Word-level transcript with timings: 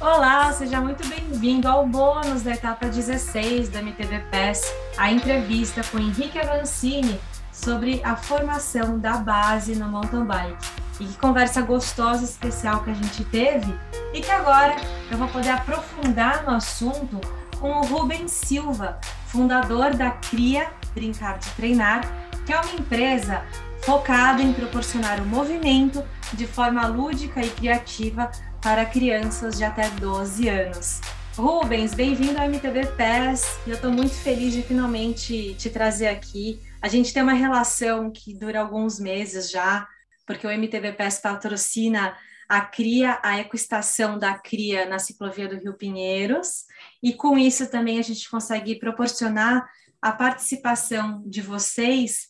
Olá, 0.00 0.50
seja 0.54 0.80
muito 0.80 1.06
bem-vindo 1.06 1.68
ao 1.68 1.86
bônus 1.86 2.40
da 2.40 2.52
etapa 2.52 2.86
16 2.86 3.68
da 3.68 3.80
MTV 3.80 4.20
PES, 4.30 4.62
a 4.96 5.12
entrevista 5.12 5.82
com 5.92 5.98
Henrique 5.98 6.38
Avancini 6.38 7.20
sobre 7.52 8.00
a 8.02 8.16
formação 8.16 8.98
da 8.98 9.18
base 9.18 9.76
no 9.76 9.86
mountain 9.90 10.24
bike. 10.24 10.66
E 11.00 11.04
que 11.04 11.18
conversa 11.18 11.60
gostosa, 11.60 12.24
especial 12.24 12.82
que 12.82 12.92
a 12.92 12.94
gente 12.94 13.22
teve 13.26 13.78
e 14.14 14.22
que 14.22 14.30
agora 14.30 14.74
eu 15.10 15.18
vou 15.18 15.28
poder 15.28 15.50
aprofundar 15.50 16.44
no 16.44 16.54
assunto 16.54 17.20
com 17.58 17.70
o 17.70 17.84
Rubens 17.84 18.30
Silva, 18.30 18.98
fundador 19.26 19.94
da 19.94 20.12
CRIA 20.12 20.70
Brincar 20.94 21.38
de 21.38 21.50
Treinar, 21.50 22.00
que 22.46 22.54
é 22.54 22.58
uma 22.58 22.72
empresa 22.72 23.44
focada 23.82 24.42
em 24.42 24.54
proporcionar 24.54 25.20
o 25.20 25.26
movimento 25.26 26.02
de 26.32 26.46
forma 26.46 26.86
lúdica 26.86 27.42
e 27.42 27.50
criativa 27.50 28.30
para 28.62 28.84
crianças 28.84 29.56
de 29.56 29.64
até 29.64 29.88
12 29.88 30.48
anos. 30.48 31.00
Rubens, 31.36 31.94
bem-vindo 31.94 32.38
ao 32.38 32.44
MTV 32.44 32.88
PES. 32.88 33.58
Eu 33.66 33.74
estou 33.74 33.90
muito 33.90 34.14
feliz 34.14 34.52
de 34.52 34.62
finalmente 34.62 35.54
te 35.54 35.70
trazer 35.70 36.08
aqui. 36.08 36.60
A 36.82 36.88
gente 36.88 37.12
tem 37.12 37.22
uma 37.22 37.32
relação 37.32 38.10
que 38.10 38.34
dura 38.34 38.60
alguns 38.60 39.00
meses 39.00 39.50
já, 39.50 39.88
porque 40.26 40.46
o 40.46 40.50
MTV 40.50 40.92
PES 40.92 41.20
patrocina 41.20 42.14
a 42.46 42.60
CRIA, 42.60 43.18
a 43.22 43.38
ecoestação 43.38 44.18
da 44.18 44.34
CRIA 44.34 44.84
na 44.84 44.98
ciclovia 44.98 45.48
do 45.48 45.56
Rio 45.56 45.74
Pinheiros, 45.74 46.64
e 47.02 47.14
com 47.14 47.38
isso 47.38 47.70
também 47.70 47.98
a 47.98 48.02
gente 48.02 48.28
consegue 48.28 48.78
proporcionar 48.78 49.66
a 50.02 50.12
participação 50.12 51.22
de 51.26 51.40
vocês 51.40 52.28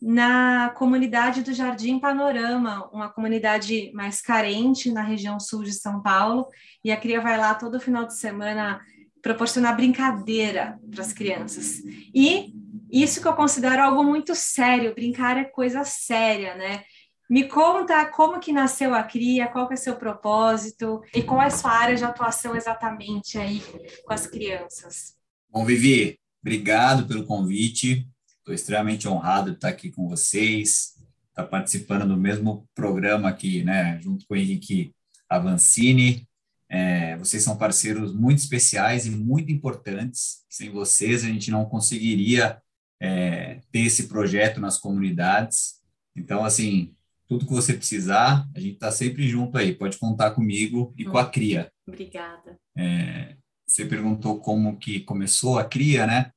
na 0.00 0.70
comunidade 0.70 1.42
do 1.42 1.52
Jardim 1.52 1.98
Panorama, 1.98 2.88
uma 2.92 3.08
comunidade 3.08 3.90
mais 3.92 4.20
carente 4.20 4.92
na 4.92 5.02
região 5.02 5.40
sul 5.40 5.64
de 5.64 5.72
São 5.72 6.00
Paulo, 6.00 6.46
e 6.84 6.92
a 6.92 6.96
Cria 6.96 7.20
vai 7.20 7.36
lá 7.36 7.54
todo 7.54 7.80
final 7.80 8.06
de 8.06 8.16
semana 8.16 8.80
proporcionar 9.20 9.74
brincadeira 9.74 10.78
para 10.90 11.02
as 11.02 11.12
crianças. 11.12 11.82
E 12.14 12.54
isso 12.90 13.20
que 13.20 13.28
eu 13.28 13.34
considero 13.34 13.82
algo 13.82 14.04
muito 14.04 14.34
sério, 14.34 14.94
brincar 14.94 15.36
é 15.36 15.44
coisa 15.44 15.84
séria, 15.84 16.54
né? 16.54 16.84
Me 17.28 17.46
conta 17.46 18.06
como 18.06 18.40
que 18.40 18.52
nasceu 18.52 18.94
a 18.94 19.02
CRIA, 19.02 19.48
qual 19.48 19.68
que 19.68 19.74
é 19.74 19.76
seu 19.76 19.96
propósito 19.96 21.02
e 21.14 21.22
qual 21.22 21.42
é 21.42 21.46
a 21.46 21.50
sua 21.50 21.72
área 21.72 21.94
de 21.94 22.04
atuação 22.04 22.56
exatamente 22.56 23.36
aí 23.36 23.62
com 24.02 24.12
as 24.14 24.26
crianças. 24.26 25.14
Bom, 25.50 25.64
Vivi, 25.64 26.18
obrigado 26.40 27.06
pelo 27.06 27.26
convite. 27.26 28.08
Estou 28.48 28.54
extremamente 28.54 29.06
honrado 29.06 29.50
de 29.50 29.56
estar 29.58 29.68
aqui 29.68 29.90
com 29.90 30.08
vocês, 30.08 30.94
estar 31.28 31.44
participando 31.44 32.08
do 32.08 32.16
mesmo 32.16 32.66
programa 32.74 33.28
aqui, 33.28 33.62
né, 33.62 34.00
junto 34.00 34.26
com 34.26 34.32
o 34.32 34.36
Henrique 34.38 34.90
Avancini. 35.28 36.26
É, 36.66 37.14
vocês 37.18 37.42
são 37.42 37.58
parceiros 37.58 38.14
muito 38.14 38.38
especiais 38.38 39.04
e 39.04 39.10
muito 39.10 39.52
importantes. 39.52 40.46
Sem 40.48 40.70
vocês, 40.70 41.24
a 41.24 41.26
gente 41.26 41.50
não 41.50 41.66
conseguiria 41.66 42.58
é, 42.98 43.60
ter 43.70 43.80
esse 43.80 44.08
projeto 44.08 44.60
nas 44.60 44.78
comunidades. 44.78 45.82
Então, 46.16 46.42
assim, 46.42 46.94
tudo 47.28 47.44
que 47.44 47.52
você 47.52 47.74
precisar, 47.74 48.48
a 48.56 48.60
gente 48.60 48.76
está 48.76 48.90
sempre 48.90 49.28
junto 49.28 49.58
aí. 49.58 49.74
Pode 49.74 49.98
contar 49.98 50.30
comigo 50.30 50.94
e 50.96 51.04
com 51.04 51.18
a 51.18 51.28
Cria. 51.28 51.70
Obrigada. 51.86 52.58
É, 52.74 53.36
você 53.66 53.84
perguntou 53.84 54.40
como 54.40 54.78
que 54.78 55.00
começou 55.00 55.58
a 55.58 55.66
Cria, 55.66 56.06
né? 56.06 56.32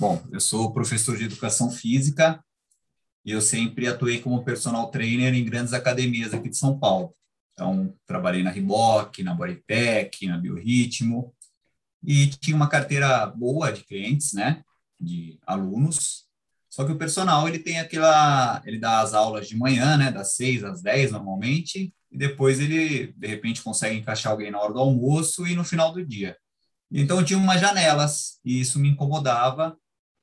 Bom, 0.00 0.24
eu 0.30 0.38
sou 0.38 0.72
professor 0.72 1.16
de 1.16 1.24
educação 1.24 1.72
física 1.72 2.40
e 3.24 3.32
eu 3.32 3.40
sempre 3.40 3.88
atuei 3.88 4.20
como 4.20 4.44
personal 4.44 4.92
trainer 4.92 5.34
em 5.34 5.44
grandes 5.44 5.72
academias 5.72 6.32
aqui 6.32 6.48
de 6.48 6.56
São 6.56 6.78
Paulo. 6.78 7.12
Então, 7.52 7.92
trabalhei 8.06 8.44
na 8.44 8.50
Reebok, 8.50 9.24
na 9.24 9.34
Bodypack, 9.34 10.24
na 10.28 10.38
Biorritmo 10.38 11.34
e 12.00 12.28
tinha 12.28 12.54
uma 12.54 12.68
carteira 12.68 13.26
boa 13.26 13.72
de 13.72 13.82
clientes, 13.82 14.32
né, 14.34 14.62
de 15.00 15.36
alunos. 15.44 16.28
Só 16.70 16.84
que 16.84 16.92
o 16.92 16.98
personal, 16.98 17.48
ele 17.48 17.58
tem 17.58 17.80
aquela, 17.80 18.62
ele 18.64 18.78
dá 18.78 19.00
as 19.00 19.14
aulas 19.14 19.48
de 19.48 19.56
manhã, 19.56 19.96
né, 19.96 20.12
das 20.12 20.36
6 20.36 20.62
às 20.62 20.80
10 20.80 21.10
normalmente, 21.10 21.92
e 22.08 22.16
depois 22.16 22.60
ele, 22.60 23.12
de 23.16 23.26
repente, 23.26 23.62
consegue 23.62 23.96
encaixar 23.96 24.30
alguém 24.30 24.52
na 24.52 24.60
hora 24.60 24.72
do 24.72 24.78
almoço 24.78 25.44
e 25.44 25.56
no 25.56 25.64
final 25.64 25.92
do 25.92 26.06
dia. 26.06 26.36
Então, 26.88 27.18
eu 27.18 27.24
tinha 27.24 27.38
umas 27.38 27.60
janelas, 27.60 28.38
e 28.44 28.60
isso 28.60 28.78
me 28.78 28.88
incomodava, 28.88 29.76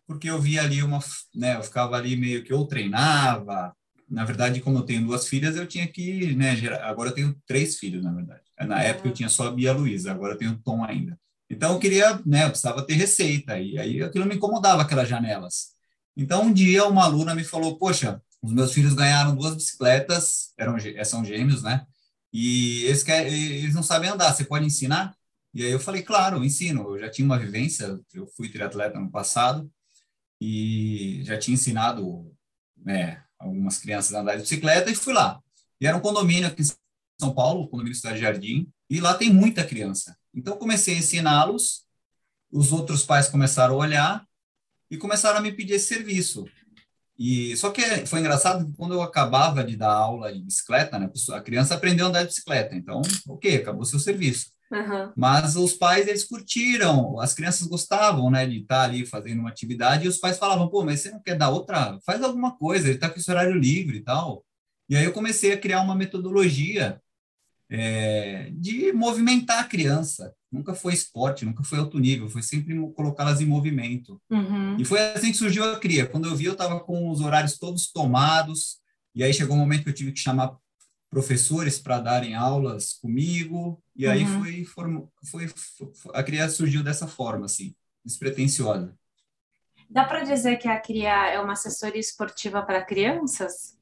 porque 0.08 0.30
eu 0.30 0.40
via 0.42 0.62
ali 0.62 0.84
uma, 0.84 1.00
né, 1.34 1.56
eu 1.56 1.64
ficava 1.64 1.96
ali 1.96 2.16
meio 2.16 2.44
que 2.44 2.54
eu 2.54 2.66
treinava, 2.66 3.76
na 4.10 4.24
verdade, 4.24 4.62
como 4.62 4.78
eu 4.78 4.84
tenho 4.84 5.06
duas 5.06 5.28
filhas, 5.28 5.56
eu 5.56 5.68
tinha 5.68 5.88
que, 5.88 6.36
né, 6.36 6.56
gerar, 6.56 6.88
agora 6.88 7.10
eu 7.10 7.14
tenho 7.14 7.36
três 7.46 7.78
filhos, 7.78 8.04
na 8.04 8.12
verdade. 8.12 8.42
Na 8.60 8.82
época 8.82 9.10
eu 9.10 9.14
tinha 9.14 9.30
só 9.30 9.48
a 9.48 9.52
Bia 9.52 9.74
Luísa, 9.74 10.12
agora 10.12 10.34
eu 10.34 10.38
tenho 10.38 10.52
o 10.52 10.60
Tom 10.60 10.84
ainda. 10.84 11.20
Então 11.50 11.74
eu 11.74 11.80
queria, 11.80 12.20
né, 12.26 12.46
eu 12.46 12.50
precisava 12.50 12.86
ter 12.86 12.94
receita, 12.94 13.60
e 13.60 13.78
aí 13.78 14.02
aquilo 14.02 14.26
me 14.26 14.36
incomodava, 14.36 14.82
aquelas 14.82 15.10
janelas. 15.10 15.74
Então 16.16 16.44
um 16.44 16.54
dia 16.54 16.86
uma 16.88 17.04
aluna 17.04 17.36
me 17.36 17.44
falou, 17.44 17.78
poxa, 17.78 18.22
os 18.42 18.54
meus 18.54 18.74
filhos 18.74 18.94
ganharam 18.94 19.36
duas 19.36 19.56
bicicletas, 19.56 20.54
eram, 20.58 20.76
são 21.04 21.26
gêmeos, 21.26 21.64
né, 21.64 21.86
e 22.32 22.84
eles, 22.84 23.02
querem, 23.02 23.34
eles 23.34 23.74
não 23.74 23.84
sabem 23.84 24.10
andar, 24.10 24.34
você 24.34 24.44
pode 24.44 24.66
ensinar? 24.66 25.16
E 25.54 25.64
aí 25.64 25.72
eu 25.72 25.80
falei, 25.80 26.04
claro, 26.04 26.38
eu 26.38 26.44
ensino, 26.44 26.96
eu 26.96 27.00
já 27.00 27.10
tinha 27.10 27.26
uma 27.26 27.40
vivência, 27.40 27.98
eu 28.14 28.28
fui 28.36 28.50
triatleta 28.50 29.00
no 29.00 29.10
passado, 29.10 29.72
e 30.40 31.22
já 31.23 31.38
tinha 31.38 31.56
ensinado 31.56 32.31
né, 32.78 33.23
algumas 33.40 33.78
crianças 33.78 34.13
a 34.13 34.22
andar 34.22 34.35
de 34.35 34.41
bicicleta 34.41 34.90
e 34.90 34.96
fui 34.96 35.13
lá. 35.13 35.40
E 35.79 35.88
era 35.88 35.97
um 35.97 36.01
condomínio 36.01 36.47
aqui 36.47 36.62
em 36.62 36.66
São 37.19 37.34
Paulo, 37.34 37.63
o 37.63 37.68
condomínio 37.68 37.96
Cidade 37.96 38.19
Jardim, 38.19 38.68
e 38.90 39.00
lá 39.00 39.13
tem 39.13 39.31
muita 39.31 39.63
criança. 39.63 40.18
Então 40.34 40.57
comecei 40.57 40.96
a 40.96 41.00
ensiná-los, 41.00 41.85
os 42.51 42.72
outros 42.72 43.03
pais 43.03 43.28
começaram 43.28 43.75
a 43.75 43.78
olhar 43.78 44.28
e 44.90 44.97
começaram 44.97 45.40
a 45.40 45.41
me 45.41 45.51
pedir 45.51 45.73
esse 45.73 45.88
serviço. 45.88 46.46
E 47.17 47.56
só 47.56 47.72
que 47.72 48.06
foi 48.06 48.19
engraçado 48.19 48.66
que 48.66 48.73
quando 48.75 48.94
eu 48.94 49.02
acabava 49.02 49.63
de 49.63 49.78
dar 49.78 49.94
aula 49.94 50.34
de 50.34 50.41
bicicleta, 50.41 51.00
né, 51.00 51.09
a 51.31 51.41
criança 51.41 51.75
aprendeu 51.75 52.06
a 52.06 52.09
andar 52.09 52.22
de 52.22 52.28
bicicleta. 52.28 52.75
Então, 52.75 53.02
ok, 53.28 53.56
acabou 53.56 53.85
seu 53.85 54.00
serviço. 54.00 54.55
Uhum. 54.72 55.12
Mas 55.16 55.56
os 55.56 55.74
pais, 55.74 56.08
eles 56.08 56.24
curtiram, 56.24 57.20
as 57.20 57.34
crianças 57.34 57.68
gostavam, 57.68 58.30
né, 58.31 58.46
de 58.46 58.62
estar 58.62 58.84
ali 58.84 59.06
fazendo 59.06 59.40
uma 59.40 59.50
atividade, 59.50 60.06
e 60.06 60.08
os 60.08 60.18
pais 60.18 60.38
falavam, 60.38 60.68
pô, 60.68 60.84
mas 60.84 61.02
você 61.02 61.12
não 61.12 61.22
quer 61.22 61.38
dar 61.38 61.50
outra? 61.50 62.00
Faz 62.06 62.22
alguma 62.22 62.56
coisa, 62.58 62.88
ele 62.88 62.96
está 62.96 63.09
com 63.09 63.20
esse 63.20 63.30
horário 63.30 63.53
livre 63.53 63.98
e 63.98 64.02
tal. 64.02 64.44
E 64.90 64.96
aí 64.96 65.06
eu 65.06 65.14
comecei 65.14 65.52
a 65.53 65.58
criar 65.58 65.81
uma 65.81 65.96
metodologia 65.96 67.00
é, 67.70 68.50
de 68.53 68.92
movimentar 68.94 69.59
a 69.59 69.68
criança. 69.68 70.34
Nunca 70.52 70.74
foi 70.74 70.94
esporte, 70.94 71.46
nunca 71.46 71.64
foi 71.64 71.80
alto 71.80 72.00
nível, 72.00 72.30
foi 72.30 72.42
sempre 72.42 72.76
colocá-las 72.94 73.42
em 73.42 73.46
movimento. 73.46 74.22
Uhum. 74.30 74.78
E 74.80 74.86
foi 74.86 75.00
assim 75.00 75.32
que 75.32 75.38
surgiu 75.38 75.64
a 75.64 75.80
CRIA. 75.80 76.06
Quando 76.06 76.28
eu 76.28 76.36
vi, 76.36 76.46
eu 76.46 76.53
estava 76.53 76.80
com 76.80 77.09
os 77.09 77.22
horários 77.22 77.58
todos 77.58 77.92
tomados, 77.92 78.78
e 79.14 79.24
aí 79.24 79.34
chegou 79.34 79.56
um 79.56 79.59
momento 79.59 79.84
que 79.84 79.90
eu 79.90 79.94
tive 79.94 80.12
que 80.12 80.20
chamar 80.20 80.56
professores 81.16 81.80
para 81.80 82.02
darem 82.02 82.36
aulas 82.36 82.92
comigo, 82.92 83.81
e 83.96 84.06
aí 84.06 84.26
uhum. 84.26 84.44
foi, 84.44 84.66
foi, 84.66 85.48
foi, 85.48 86.12
a 86.14 86.22
CRIA 86.22 86.50
surgiu 86.50 86.84
dessa 86.84 87.08
forma, 87.08 87.46
assim, 87.46 87.74
despretensiosa. 88.03 88.94
Dá 89.90 90.03
para 90.03 90.26
dizer 90.26 90.58
que 90.58 90.68
a 90.68 90.78
CRIA 90.78 91.28
é 91.28 91.40
uma 91.40 91.53
assessoria 91.53 92.02
esportiva 92.02 92.62
para 92.64 92.84
crianças? 92.84 93.80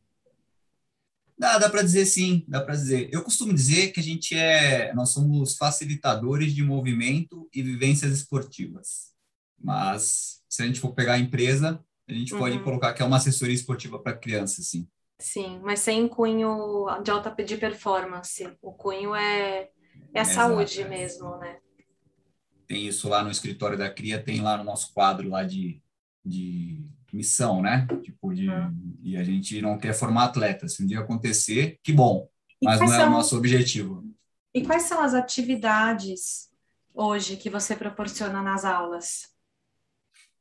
Dá, 1.36 1.58
dá 1.58 1.72
para 1.72 1.82
dizer 1.82 2.06
sim, 2.06 2.46
dá 2.48 2.62
para 2.62 2.76
dizer. 2.76 3.10
Eu 3.12 3.24
costumo 3.24 3.52
dizer 3.52 3.92
que 3.92 4.00
a 4.00 4.04
gente 4.04 4.36
é, 4.38 4.94
nós 4.94 5.10
somos 5.10 5.58
facilitadores 5.58 6.54
de 6.54 6.62
movimento 6.62 7.50
e 7.52 7.64
vivências 7.64 8.12
esportivas. 8.12 9.12
Mas 9.58 10.40
se 10.48 10.62
a 10.62 10.68
gente 10.68 10.80
for 10.80 10.94
pegar 10.94 11.14
a 11.14 11.20
empresa, 11.20 11.84
a 12.08 12.14
gente 12.14 12.32
uhum. 12.32 12.40
pode 12.40 12.60
colocar 12.60 12.94
que 12.94 13.02
é 13.02 13.06
uma 13.06 13.18
assessoria 13.18 13.56
esportiva 13.56 13.98
para 13.98 14.16
crianças, 14.16 14.68
sim. 14.68 14.88
Sim, 15.20 15.60
mas 15.64 15.80
sem 15.80 16.08
cunho 16.08 16.86
de 17.04 17.12
alta 17.12 17.32
de 17.44 17.58
performance. 17.58 18.58
O 18.62 18.74
cunho 18.74 19.16
é, 19.16 19.70
é 20.14 20.20
a 20.20 20.26
saúde 20.26 20.82
é. 20.82 20.88
mesmo, 20.88 21.38
né? 21.38 21.60
Tem 22.68 22.88
isso 22.88 23.08
lá 23.08 23.24
no 23.24 23.32
escritório 23.32 23.78
da 23.78 23.90
CRIA, 23.90 24.22
tem 24.22 24.42
lá 24.42 24.58
no 24.58 24.64
nosso 24.64 24.94
quadro 24.94 25.30
lá 25.30 25.44
de, 25.44 25.82
de 26.26 26.84
missão, 27.12 27.62
né? 27.62 27.88
Tipo, 28.02 28.34
de, 28.34 28.50
hum. 28.50 28.98
e 29.02 29.16
a 29.16 29.24
gente 29.24 29.62
não 29.62 29.78
quer 29.78 29.94
formar 29.94 30.26
atletas. 30.26 30.76
Se 30.76 30.84
um 30.84 30.88
dia 30.88 31.00
acontecer, 31.00 31.80
que 31.84 31.94
bom, 31.94 32.28
mas 32.62 32.80
não 32.80 32.94
é 32.94 32.98
são, 32.98 33.08
o 33.08 33.12
nosso 33.12 33.38
objetivo. 33.38 34.04
E 34.54 34.64
quais 34.66 34.84
são 34.84 35.02
as 35.02 35.14
atividades 35.14 36.50
hoje 36.94 37.38
que 37.38 37.50
você 37.50 37.76
proporciona 37.76 38.42
nas 38.42 38.66
aulas? 38.66 39.34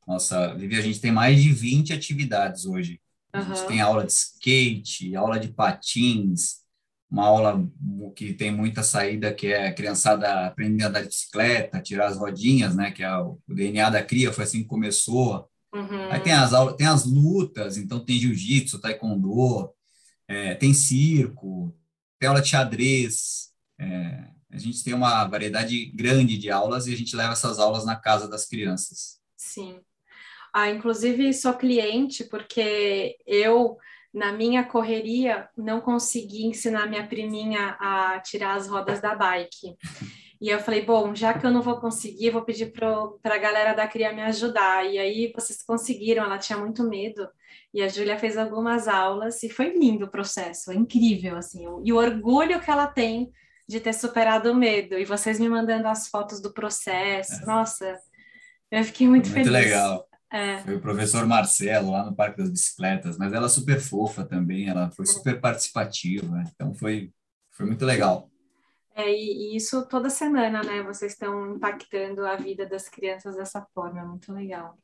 Nossa, 0.07 0.53
Vivi, 0.55 0.77
a 0.77 0.81
gente 0.81 0.99
tem 0.99 1.11
mais 1.11 1.41
de 1.41 1.51
20 1.51 1.93
atividades 1.93 2.65
hoje. 2.65 2.99
A 3.33 3.41
gente 3.41 3.67
tem 3.67 3.81
aula 3.81 4.05
de 4.05 4.11
skate, 4.11 5.15
aula 5.15 5.39
de 5.39 5.47
patins, 5.47 6.63
uma 7.09 7.25
aula 7.25 7.67
que 8.15 8.33
tem 8.33 8.51
muita 8.51 8.81
saída, 8.83 9.33
que 9.33 9.47
é 9.47 9.67
a 9.67 9.73
criançada 9.73 10.47
aprender 10.47 10.83
a 10.83 10.87
andar 10.87 11.01
de 11.01 11.09
bicicleta, 11.09 11.81
tirar 11.81 12.07
as 12.07 12.17
rodinhas, 12.17 12.75
né? 12.75 12.91
Que 12.91 13.03
é 13.03 13.17
o 13.17 13.39
DNA 13.47 13.89
da 13.89 14.03
cria, 14.03 14.33
foi 14.33 14.43
assim 14.43 14.61
que 14.61 14.67
começou. 14.67 15.47
Uhum. 15.73 16.11
Aí 16.11 16.19
tem 16.19 16.33
as 16.33 16.53
aulas, 16.53 16.75
tem 16.75 16.87
as 16.87 17.05
lutas, 17.05 17.77
então 17.77 17.99
tem 18.03 18.19
jiu-jitsu, 18.19 18.79
taekwondo, 18.79 19.71
é, 20.27 20.55
tem 20.55 20.73
circo, 20.73 21.75
tem 22.19 22.29
aula 22.29 22.41
de 22.41 22.49
xadrez, 22.49 23.51
é, 23.79 24.29
A 24.51 24.57
gente 24.57 24.83
tem 24.83 24.93
uma 24.93 25.25
variedade 25.25 25.85
grande 25.95 26.37
de 26.37 26.49
aulas 26.49 26.87
e 26.87 26.93
a 26.93 26.97
gente 26.97 27.15
leva 27.15 27.33
essas 27.33 27.59
aulas 27.59 27.85
na 27.85 27.95
casa 27.95 28.27
das 28.27 28.45
crianças. 28.45 29.19
Sim. 29.35 29.79
Ah, 30.53 30.69
inclusive 30.69 31.33
sou 31.33 31.53
cliente 31.53 32.23
porque 32.25 33.17
eu 33.25 33.77
na 34.13 34.31
minha 34.31 34.63
correria 34.63 35.49
não 35.57 35.81
consegui 35.81 36.45
ensinar 36.45 36.85
minha 36.87 37.07
priminha 37.07 37.75
a 37.79 38.19
tirar 38.19 38.55
as 38.55 38.67
rodas 38.67 39.01
da 39.01 39.15
bike. 39.15 39.75
E 40.39 40.49
eu 40.49 40.59
falei, 40.59 40.83
bom, 40.83 41.15
já 41.15 41.33
que 41.33 41.45
eu 41.45 41.49
não 41.49 41.61
vou 41.61 41.79
conseguir, 41.79 42.29
vou 42.29 42.43
pedir 42.43 42.71
para 42.71 43.33
a 43.33 43.37
galera 43.37 43.73
da 43.73 43.87
CRIA 43.87 44.13
me 44.13 44.21
ajudar. 44.21 44.85
E 44.85 44.99
aí 44.99 45.31
vocês 45.33 45.63
conseguiram, 45.63 46.25
ela 46.25 46.37
tinha 46.37 46.59
muito 46.59 46.83
medo. 46.83 47.27
E 47.73 47.81
a 47.81 47.87
Júlia 47.87 48.19
fez 48.19 48.37
algumas 48.37 48.87
aulas 48.87 49.41
e 49.41 49.49
foi 49.49 49.75
lindo 49.75 50.05
o 50.05 50.11
processo, 50.11 50.71
é 50.71 50.75
incrível, 50.75 51.37
assim. 51.37 51.65
E 51.83 51.91
o 51.91 51.97
orgulho 51.97 52.59
que 52.59 52.69
ela 52.69 52.85
tem 52.85 53.31
de 53.67 53.79
ter 53.79 53.93
superado 53.93 54.51
o 54.51 54.55
medo. 54.55 54.99
E 54.99 55.05
vocês 55.05 55.39
me 55.39 55.49
mandando 55.49 55.87
as 55.87 56.07
fotos 56.07 56.41
do 56.41 56.53
processo, 56.53 57.41
é. 57.41 57.45
nossa, 57.45 57.97
eu 58.69 58.83
fiquei 58.83 59.07
muito, 59.07 59.29
muito 59.29 59.33
feliz. 59.33 59.49
Muito 59.49 59.63
legal. 59.63 60.07
É. 60.33 60.57
Foi 60.63 60.77
o 60.77 60.81
professor 60.81 61.27
Marcelo, 61.27 61.91
lá 61.91 62.03
no 62.03 62.15
Parque 62.15 62.39
das 62.39 62.49
Bicicletas, 62.49 63.19
mas 63.19 63.31
ela 63.33 63.45
é 63.45 63.49
super 63.49 63.79
fofa 63.79 64.25
também, 64.25 64.67
ela 64.67 64.89
foi 64.89 65.05
super 65.05 65.39
participativa, 65.39 66.43
então 66.47 66.73
foi, 66.73 67.13
foi 67.51 67.67
muito 67.67 67.85
legal. 67.85 68.31
É, 68.95 69.11
e, 69.11 69.53
e 69.53 69.55
isso 69.55 69.87
toda 69.87 70.09
semana, 70.09 70.63
né? 70.63 70.81
Vocês 70.81 71.11
estão 71.11 71.55
impactando 71.55 72.25
a 72.25 72.35
vida 72.35 72.65
das 72.65 72.89
crianças 72.89 73.35
dessa 73.35 73.61
forma, 73.75 74.01
é 74.01 74.05
muito 74.05 74.33
legal. 74.33 74.75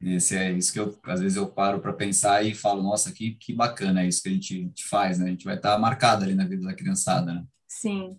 Esse 0.00 0.36
é 0.36 0.52
isso 0.52 0.72
que 0.72 0.80
eu, 0.80 0.98
às 1.04 1.20
vezes, 1.20 1.36
eu 1.36 1.48
paro 1.48 1.80
para 1.80 1.92
pensar 1.92 2.42
e 2.42 2.54
falo, 2.54 2.82
nossa, 2.82 3.12
que, 3.12 3.32
que 3.34 3.52
bacana 3.52 4.02
é 4.02 4.08
isso 4.08 4.22
que 4.22 4.30
a 4.30 4.32
gente, 4.32 4.54
a 4.54 4.62
gente 4.62 4.84
faz, 4.88 5.18
né? 5.18 5.26
A 5.26 5.30
gente 5.30 5.44
vai 5.44 5.56
estar 5.56 5.72
tá 5.72 5.78
marcado 5.78 6.24
ali 6.24 6.34
na 6.34 6.46
vida 6.46 6.66
da 6.66 6.74
criançada, 6.74 7.34
né? 7.34 7.44
Sim. 7.68 8.18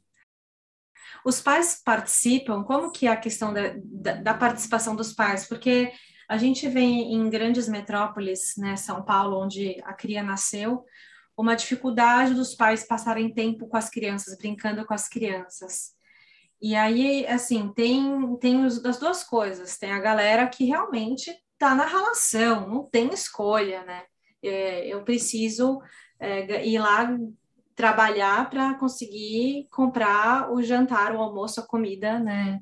Os 1.26 1.42
pais 1.42 1.82
participam? 1.84 2.64
Como 2.64 2.92
que 2.92 3.08
é 3.08 3.12
a 3.12 3.18
questão 3.18 3.52
da, 3.52 3.74
da, 3.84 4.14
da 4.16 4.34
participação 4.36 4.96
dos 4.96 5.14
pais? 5.14 5.46
Porque 5.48 5.92
a 6.28 6.38
gente 6.38 6.68
vê 6.68 6.82
em 6.82 7.30
grandes 7.30 7.68
metrópoles, 7.70 8.56
né, 8.58 8.76
São 8.76 9.04
Paulo, 9.04 9.40
onde 9.40 9.82
a 9.84 9.94
cria 9.94 10.22
nasceu, 10.22 10.84
uma 11.38 11.56
dificuldade 11.56 12.34
dos 12.34 12.56
pais 12.56 12.84
passarem 12.84 13.34
tempo 13.34 13.68
com 13.68 13.78
as 13.78 13.90
crianças, 13.90 14.38
brincando 14.38 14.86
com 14.86 14.94
as 14.94 15.08
crianças. 15.08 15.96
E 16.62 16.76
aí, 16.76 17.26
assim, 17.28 17.72
tem, 17.74 18.36
tem 18.38 18.66
as 18.66 19.00
duas 19.00 19.24
coisas. 19.24 19.78
Tem 19.78 19.92
a 19.92 20.00
galera 20.00 20.48
que 20.48 20.66
realmente 20.66 21.32
está 21.54 21.76
na 21.76 21.86
relação, 21.86 22.68
não 22.68 22.84
tem 22.84 23.14
escolha, 23.14 23.84
né? 23.86 24.04
É, 24.44 24.88
eu 24.88 25.04
preciso 25.04 25.80
é, 26.20 26.66
ir 26.68 26.80
lá 26.80 27.16
trabalhar 27.76 28.50
para 28.50 28.74
conseguir 28.74 29.68
comprar 29.70 30.52
o 30.52 30.64
jantar, 30.64 31.16
o 31.16 31.22
almoço, 31.22 31.60
a 31.60 31.68
comida, 31.68 32.18
né, 32.18 32.60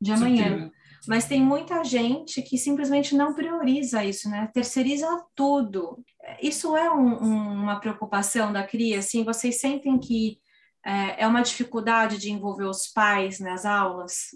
de 0.00 0.10
amanhã. 0.12 0.70
Mas 1.06 1.26
tem 1.26 1.42
muita 1.42 1.84
gente 1.84 2.42
que 2.42 2.56
simplesmente 2.56 3.14
não 3.14 3.34
prioriza 3.34 4.04
isso, 4.04 4.28
né? 4.28 4.48
Terceiriza 4.52 5.06
tudo. 5.34 6.02
Isso 6.42 6.76
é 6.76 6.92
um, 6.92 7.22
um, 7.22 7.52
uma 7.62 7.80
preocupação 7.80 8.52
da 8.52 8.66
cria? 8.66 8.98
Assim, 8.98 9.24
vocês 9.24 9.60
sentem 9.60 9.98
que 9.98 10.38
é, 10.84 11.22
é, 11.22 11.26
uma 11.26 11.42
dificuldade 11.42 12.18
de 12.18 12.30
envolver 12.30 12.64
os 12.64 12.88
pais 12.88 13.40
nas 13.40 13.64
aulas? 13.64 14.28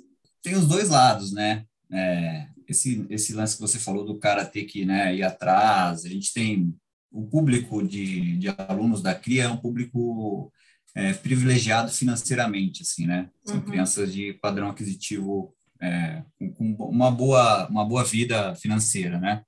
Tem 0.42 0.54
os 0.54 0.66
dois 0.66 0.88
lados, 0.88 1.32
né? 1.32 1.64
É, 1.90 2.48
esse, 2.66 3.06
esse 3.08 3.32
lance 3.32 3.56
que 3.56 3.62
você 3.62 3.78
falou 3.78 4.04
do 4.04 4.18
cara 4.18 4.44
ter 4.44 4.64
que 4.64 4.84
né, 4.84 5.14
ir 5.14 5.22
atrás, 5.22 6.04
a 6.04 6.08
gente 6.08 6.32
tem 6.32 6.74
o 7.10 7.26
público 7.26 7.82
de, 7.82 8.36
de 8.36 8.48
alunos 8.48 9.02
da 9.02 9.14
CRIA 9.14 9.44
é 9.44 9.48
um 9.48 9.56
público 9.56 10.52
é, 10.94 11.12
privilegiado 11.14 11.90
financeiramente, 11.90 12.82
assim, 12.82 13.06
né? 13.06 13.30
São 13.44 13.56
uhum. 13.56 13.64
crianças 13.64 14.12
de 14.12 14.34
padrão 14.34 14.68
aquisitivo 14.68 15.54
é, 15.80 16.22
com, 16.56 16.74
uma 16.74 17.10
boa, 17.10 17.68
uma 17.68 17.84
boa 17.84 18.04
vida 18.04 18.54
financeira, 18.56 19.18
né? 19.18 19.42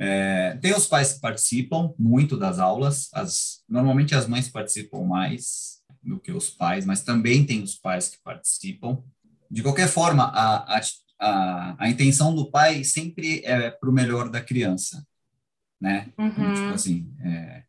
É, 0.00 0.56
tem 0.62 0.72
os 0.74 0.86
pais 0.86 1.14
que 1.14 1.20
participam 1.20 1.92
muito 1.98 2.36
das 2.36 2.60
aulas, 2.60 3.08
as, 3.12 3.64
normalmente 3.68 4.14
as 4.14 4.28
mães 4.28 4.48
participam 4.48 5.02
mais 5.04 5.78
do 6.02 6.20
que 6.20 6.30
os 6.30 6.50
pais, 6.50 6.86
mas 6.86 7.02
também 7.02 7.44
tem 7.44 7.62
os 7.62 7.74
pais 7.74 8.08
que 8.08 8.18
participam. 8.22 9.02
De 9.50 9.62
qualquer 9.62 9.88
forma, 9.88 10.24
a, 10.24 10.76
a, 10.76 10.80
a, 11.18 11.84
a 11.84 11.88
intenção 11.88 12.34
do 12.34 12.50
pai 12.50 12.84
sempre 12.84 13.42
é 13.44 13.70
para 13.70 13.90
o 13.90 13.92
melhor 13.92 14.28
da 14.28 14.40
criança, 14.40 15.04
né? 15.80 16.12
Uhum. 16.16 16.28
Então, 16.28 16.54
tipo 16.54 16.74
assim, 16.74 17.12
é, 17.20 17.64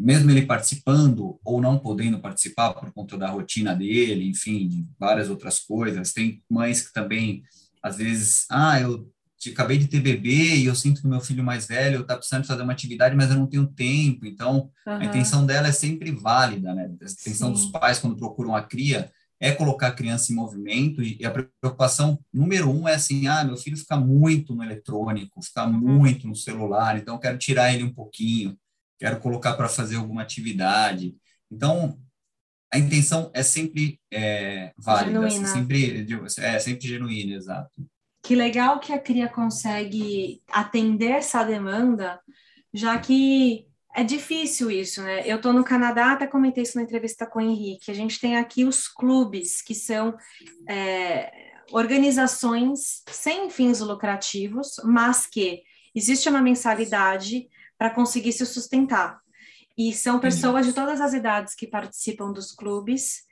mesmo 0.00 0.30
ele 0.30 0.46
participando 0.46 1.38
ou 1.44 1.60
não 1.60 1.78
podendo 1.78 2.18
participar 2.18 2.72
por 2.72 2.90
conta 2.90 3.18
da 3.18 3.28
rotina 3.28 3.74
dele, 3.74 4.30
enfim, 4.30 4.66
de 4.66 4.86
várias 4.98 5.28
outras 5.28 5.58
coisas. 5.58 6.14
Tem 6.14 6.42
mães 6.48 6.86
que 6.86 6.92
também, 6.92 7.42
às 7.82 7.98
vezes, 7.98 8.46
ah, 8.50 8.80
eu 8.80 9.06
acabei 9.52 9.76
de 9.76 9.88
ter 9.88 10.00
bebê 10.00 10.56
e 10.56 10.64
eu 10.64 10.74
sinto 10.74 11.02
que 11.02 11.08
meu 11.08 11.20
filho 11.20 11.44
mais 11.44 11.66
velho 11.66 12.00
está 12.00 12.16
precisando 12.16 12.46
fazer 12.46 12.62
uma 12.62 12.72
atividade, 12.72 13.14
mas 13.14 13.30
eu 13.30 13.36
não 13.36 13.46
tenho 13.46 13.66
tempo. 13.66 14.24
Então, 14.24 14.70
uhum. 14.86 14.94
a 14.94 15.04
intenção 15.04 15.44
dela 15.44 15.68
é 15.68 15.72
sempre 15.72 16.10
válida, 16.12 16.74
né? 16.74 16.84
A 16.84 16.88
intenção 16.88 17.54
Sim. 17.54 17.62
dos 17.62 17.66
pais, 17.66 17.98
quando 17.98 18.16
procuram 18.16 18.56
a 18.56 18.62
cria, 18.62 19.10
é 19.38 19.52
colocar 19.52 19.88
a 19.88 19.92
criança 19.92 20.32
em 20.32 20.36
movimento 20.36 21.02
e 21.02 21.24
a 21.24 21.30
preocupação 21.30 22.18
número 22.32 22.70
um 22.70 22.88
é 22.88 22.94
assim, 22.94 23.26
ah, 23.26 23.44
meu 23.44 23.56
filho 23.56 23.76
fica 23.76 23.96
muito 23.96 24.54
no 24.54 24.62
eletrônico, 24.62 25.42
fica 25.42 25.66
uhum. 25.66 25.72
muito 25.72 26.26
no 26.26 26.36
celular, 26.36 26.98
então 26.98 27.14
eu 27.14 27.20
quero 27.20 27.38
tirar 27.38 27.72
ele 27.72 27.84
um 27.84 27.92
pouquinho 27.92 28.56
quero 29.00 29.18
colocar 29.18 29.54
para 29.54 29.68
fazer 29.68 29.96
alguma 29.96 30.22
atividade. 30.22 31.16
Então, 31.50 31.98
a 32.72 32.78
intenção 32.78 33.30
é 33.34 33.42
sempre 33.42 33.98
é, 34.12 34.72
válida, 34.76 35.26
assim, 35.26 35.44
sempre, 35.46 36.06
é 36.38 36.58
sempre 36.60 36.86
genuína, 36.86 37.34
exato. 37.34 37.70
Que 38.22 38.36
legal 38.36 38.78
que 38.78 38.92
a 38.92 38.98
CRIA 38.98 39.28
consegue 39.28 40.42
atender 40.46 41.12
essa 41.12 41.42
demanda, 41.42 42.20
já 42.72 42.96
que 42.98 43.66
é 43.96 44.04
difícil 44.04 44.70
isso, 44.70 45.02
né? 45.02 45.22
Eu 45.26 45.36
estou 45.36 45.52
no 45.52 45.64
Canadá, 45.64 46.12
até 46.12 46.26
comentei 46.26 46.62
isso 46.62 46.76
na 46.76 46.84
entrevista 46.84 47.26
com 47.26 47.40
o 47.40 47.42
Henrique. 47.42 47.90
A 47.90 47.94
gente 47.94 48.20
tem 48.20 48.36
aqui 48.36 48.64
os 48.64 48.86
clubes, 48.86 49.62
que 49.62 49.74
são 49.74 50.16
é, 50.68 51.32
organizações 51.72 53.02
sem 53.10 53.50
fins 53.50 53.80
lucrativos, 53.80 54.76
mas 54.84 55.26
que 55.26 55.62
existe 55.94 56.28
uma 56.28 56.42
mensalidade 56.42 57.48
para 57.80 57.88
conseguir 57.88 58.34
se 58.34 58.44
sustentar. 58.44 59.22
E 59.76 59.94
são 59.94 60.20
pessoas 60.20 60.66
de 60.66 60.74
todas 60.74 61.00
as 61.00 61.14
idades 61.14 61.54
que 61.54 61.66
participam 61.66 62.30
dos 62.30 62.52
clubes, 62.52 63.22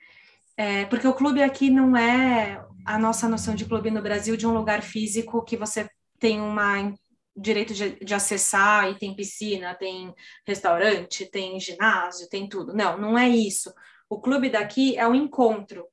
é, 0.56 0.86
porque 0.86 1.06
o 1.06 1.12
clube 1.12 1.42
aqui 1.42 1.68
não 1.68 1.94
é 1.94 2.64
a 2.86 2.98
nossa 2.98 3.28
noção 3.28 3.54
de 3.54 3.66
clube 3.66 3.90
no 3.90 4.00
Brasil 4.00 4.38
de 4.38 4.46
um 4.46 4.54
lugar 4.54 4.80
físico 4.80 5.44
que 5.44 5.54
você 5.54 5.86
tem 6.18 6.40
uma 6.40 6.94
direito 7.36 7.74
de, 7.74 8.02
de, 8.02 8.14
acessar 8.14 8.90
e 8.90 8.98
tem 8.98 9.14
piscina, 9.14 9.74
tem 9.74 10.14
restaurante, 10.46 11.26
tem 11.26 11.60
ginásio, 11.60 12.26
tem 12.30 12.48
tudo. 12.48 12.72
Não, 12.72 12.96
não 12.96 13.18
é 13.18 13.28
isso. 13.28 13.70
O 14.08 14.18
clube 14.18 14.48
daqui 14.48 14.96
é 14.96 15.06
um 15.06 15.14
encontro 15.14 15.86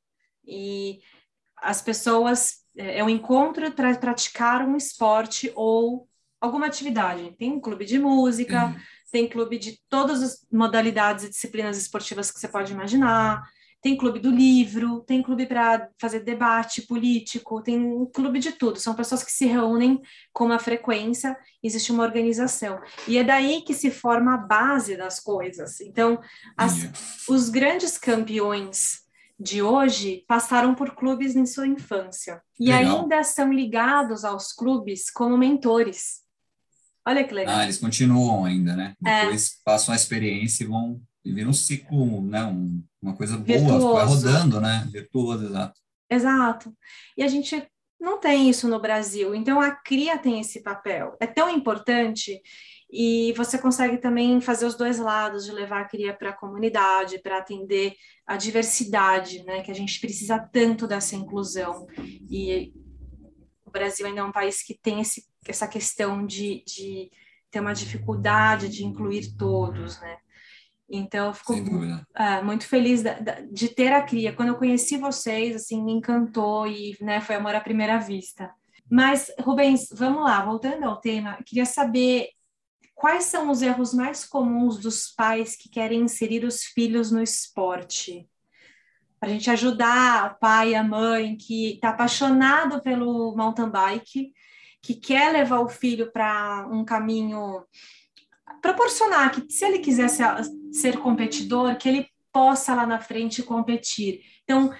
e 0.48 1.02
as 1.58 1.82
pessoas 1.82 2.64
é, 2.78 3.00
é 3.00 3.04
um 3.04 3.10
encontro 3.10 3.70
para 3.74 3.94
praticar 3.98 4.66
um 4.66 4.78
esporte 4.78 5.52
ou 5.56 6.08
alguma 6.46 6.68
atividade. 6.68 7.36
Tem 7.38 7.60
clube 7.60 7.86
de 7.86 8.00
música, 8.00 8.68
uhum. 8.68 8.76
tem 9.12 9.28
clube 9.28 9.58
de 9.58 9.80
todas 9.90 10.22
as 10.22 10.48
modalidades 10.52 11.26
e 11.26 11.30
disciplinas 11.30 11.78
esportivas 11.78 12.32
que 12.32 12.40
você 12.40 12.48
pode 12.48 12.72
imaginar, 12.72 13.44
tem 13.86 13.96
clube 13.96 14.18
do 14.18 14.32
livro, 14.32 15.02
tem 15.02 15.22
clube 15.22 15.46
para 15.46 15.90
fazer 16.00 16.22
debate 16.22 16.82
político, 16.82 17.62
tem 17.62 17.80
um 17.80 18.08
clube 18.08 18.40
de 18.40 18.52
tudo. 18.52 18.80
São 18.80 18.96
pessoas 18.96 19.24
que 19.24 19.32
se 19.32 19.46
reúnem 19.46 20.02
com 20.34 20.46
uma 20.46 20.58
frequência, 20.58 21.38
existe 21.62 21.92
uma 21.92 22.02
organização. 22.02 22.82
E 23.08 23.20
é 23.20 23.24
daí 23.24 23.62
que 23.62 23.76
se 23.76 23.92
forma 23.92 24.34
a 24.34 24.38
base 24.38 24.98
das 24.98 25.20
coisas. 25.20 25.82
Então, 25.82 26.20
as, 26.58 26.90
os 27.30 27.50
grandes 27.50 27.96
campeões 27.96 29.06
de 29.40 29.62
hoje 29.62 30.26
passaram 30.28 30.74
por 30.74 30.96
clubes 30.96 31.36
em 31.36 31.46
sua 31.46 31.68
infância 31.68 32.42
e 32.60 32.72
Legal. 32.72 33.02
ainda 33.02 33.24
são 33.24 33.54
ligados 33.54 34.26
aos 34.26 34.52
clubes 34.52 35.12
como 35.12 35.38
mentores. 35.38 36.25
Olha 37.08 37.24
que 37.24 37.34
legal. 37.34 37.56
Ah, 37.58 37.64
eles 37.64 37.78
continuam 37.78 38.46
ainda, 38.46 38.76
né? 38.76 38.96
É. 39.06 39.22
Depois 39.22 39.62
passam 39.64 39.94
a 39.94 39.96
experiência 39.96 40.64
e 40.64 40.68
vão 40.68 41.00
viver 41.24 41.48
um 41.48 41.54
ciclo, 41.54 42.22
né? 42.22 42.44
Um, 42.44 42.84
uma 43.02 43.16
coisa 43.16 43.38
Virtuoso. 43.38 43.80
boa, 43.80 44.06
vai 44.06 44.06
rodando, 44.06 44.60
né? 44.60 44.88
Virtuoso, 44.92 45.46
exato. 45.46 45.80
Exato. 46.10 46.74
E 47.18 47.24
a 47.24 47.28
gente 47.28 47.68
não 48.00 48.20
tem 48.20 48.50
isso 48.50 48.68
no 48.68 48.80
Brasil. 48.80 49.34
Então 49.36 49.62
a 49.62 49.72
cria 49.72 50.18
tem 50.18 50.40
esse 50.40 50.62
papel. 50.62 51.16
É 51.20 51.28
tão 51.28 51.50
importante 51.50 52.42
e 52.92 53.34
você 53.34 53.58
consegue 53.58 53.98
também 53.98 54.40
fazer 54.40 54.66
os 54.66 54.76
dois 54.76 55.00
lados 55.00 55.46
de 55.46 55.52
levar 55.52 55.82
a 55.82 55.88
cria 55.88 56.14
para 56.14 56.30
a 56.30 56.38
comunidade, 56.38 57.20
para 57.20 57.40
atender 57.40 57.94
a 58.26 58.38
diversidade, 58.38 59.44
né? 59.44 59.62
Que 59.62 59.72
a 59.72 59.76
gente 59.76 60.00
precisa 60.00 60.40
tanto 60.40 60.88
dessa 60.88 61.16
inclusão. 61.16 61.88
E 62.30 62.74
o 63.66 63.72
Brasil 63.72 64.06
ainda 64.06 64.22
é 64.22 64.24
um 64.24 64.32
país 64.32 64.64
que 64.64 64.78
tem 64.80 65.02
esse 65.02 65.26
essa 65.52 65.68
questão 65.68 66.26
de, 66.26 66.64
de 66.66 67.12
ter 67.52 67.60
uma 67.60 67.74
dificuldade 67.74 68.70
de 68.70 68.86
incluir 68.86 69.36
todos, 69.38 70.00
né? 70.00 70.18
Então, 70.90 71.28
eu 71.28 71.34
fico 71.34 71.54
é, 72.14 72.44
muito 72.44 72.68
feliz 72.68 73.02
de 73.52 73.70
ter 73.70 73.92
a 73.92 74.04
cria. 74.04 74.34
Quando 74.34 74.50
eu 74.50 74.58
conheci 74.58 74.98
vocês, 74.98 75.56
assim, 75.56 75.84
me 75.84 75.92
encantou 75.92 76.68
e 76.68 76.96
né, 77.02 77.20
foi 77.22 77.36
amor 77.36 77.56
à 77.56 77.60
primeira 77.60 77.98
vista. 77.98 78.54
Mas, 78.90 79.32
Rubens, 79.40 79.88
vamos 79.92 80.24
lá, 80.24 80.46
voltando 80.46 80.84
ao 80.84 81.00
tema, 81.00 81.40
queria 81.44 81.66
saber 81.66 82.30
quais 82.94 83.26
são 83.26 83.50
os 83.50 83.64
erros 83.64 83.94
mais 83.94 84.26
comuns 84.26 84.78
dos 84.78 85.10
pais 85.10 85.56
que 85.56 85.70
querem 85.70 86.02
inserir 86.02 86.46
os 86.46 86.64
filhos 86.64 87.12
no 87.12 87.22
esporte? 87.22 88.30
Para 89.20 89.30
a 89.30 89.32
gente 89.32 89.50
ajudar 89.50 90.34
o 90.34 90.40
pai 90.40 90.72
e 90.72 90.76
a 90.76 90.84
mãe 90.84 91.36
que 91.36 91.74
está 91.74 91.90
apaixonado 91.90 92.80
pelo 92.82 93.36
mountain 93.36 93.70
bike, 93.70 94.32
que 94.86 94.94
quer 94.94 95.34
levar 95.34 95.62
o 95.62 95.68
filho 95.68 96.12
para 96.12 96.68
um 96.72 96.86
caminho, 96.86 97.66
proporcionar 98.62 99.32
que, 99.32 99.52
se 99.52 99.66
ele 99.66 99.80
quiser 99.80 100.08
ser, 100.08 100.28
ser 100.72 101.00
competidor, 101.00 101.76
que 101.76 101.90
ele 101.90 102.08
possa 102.32 102.76
lá 102.76 102.86
na 102.86 103.00
frente 103.00 103.42
competir. 103.42 104.22
Então, 104.44 104.72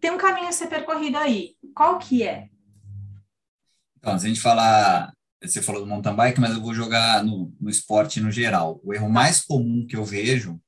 tem 0.00 0.12
um 0.12 0.18
caminho 0.18 0.46
a 0.46 0.52
ser 0.52 0.68
percorrido 0.68 1.18
aí. 1.18 1.56
Qual 1.74 1.98
que 1.98 2.22
é? 2.22 2.48
Então, 3.98 4.16
se 4.16 4.26
a 4.26 4.28
gente 4.28 4.40
falar, 4.40 5.12
você 5.42 5.60
falou 5.60 5.80
do 5.82 5.88
mountain 5.88 6.14
bike, 6.14 6.40
mas 6.40 6.54
eu 6.54 6.62
vou 6.62 6.72
jogar 6.72 7.24
no, 7.24 7.52
no 7.60 7.68
esporte 7.68 8.20
no 8.20 8.30
geral. 8.30 8.80
O 8.84 8.94
erro 8.94 9.10
mais 9.10 9.40
comum 9.44 9.84
que 9.84 9.96
eu 9.96 10.04
vejo 10.04 10.60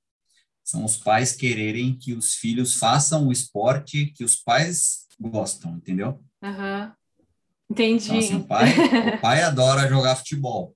são 0.64 0.84
os 0.84 0.96
pais 0.96 1.36
quererem 1.36 1.96
que 1.96 2.14
os 2.14 2.34
filhos 2.34 2.74
façam 2.74 3.28
o 3.28 3.32
esporte 3.32 4.06
que 4.06 4.24
os 4.24 4.34
pais 4.34 5.06
gostam, 5.20 5.76
entendeu? 5.76 6.20
Uhum. 6.42 6.90
Entendi. 7.70 8.06
Então, 8.06 8.18
assim, 8.18 8.36
o, 8.36 8.44
pai, 8.44 8.74
o 9.16 9.18
pai 9.20 9.42
adora 9.42 9.88
jogar 9.88 10.16
futebol. 10.16 10.74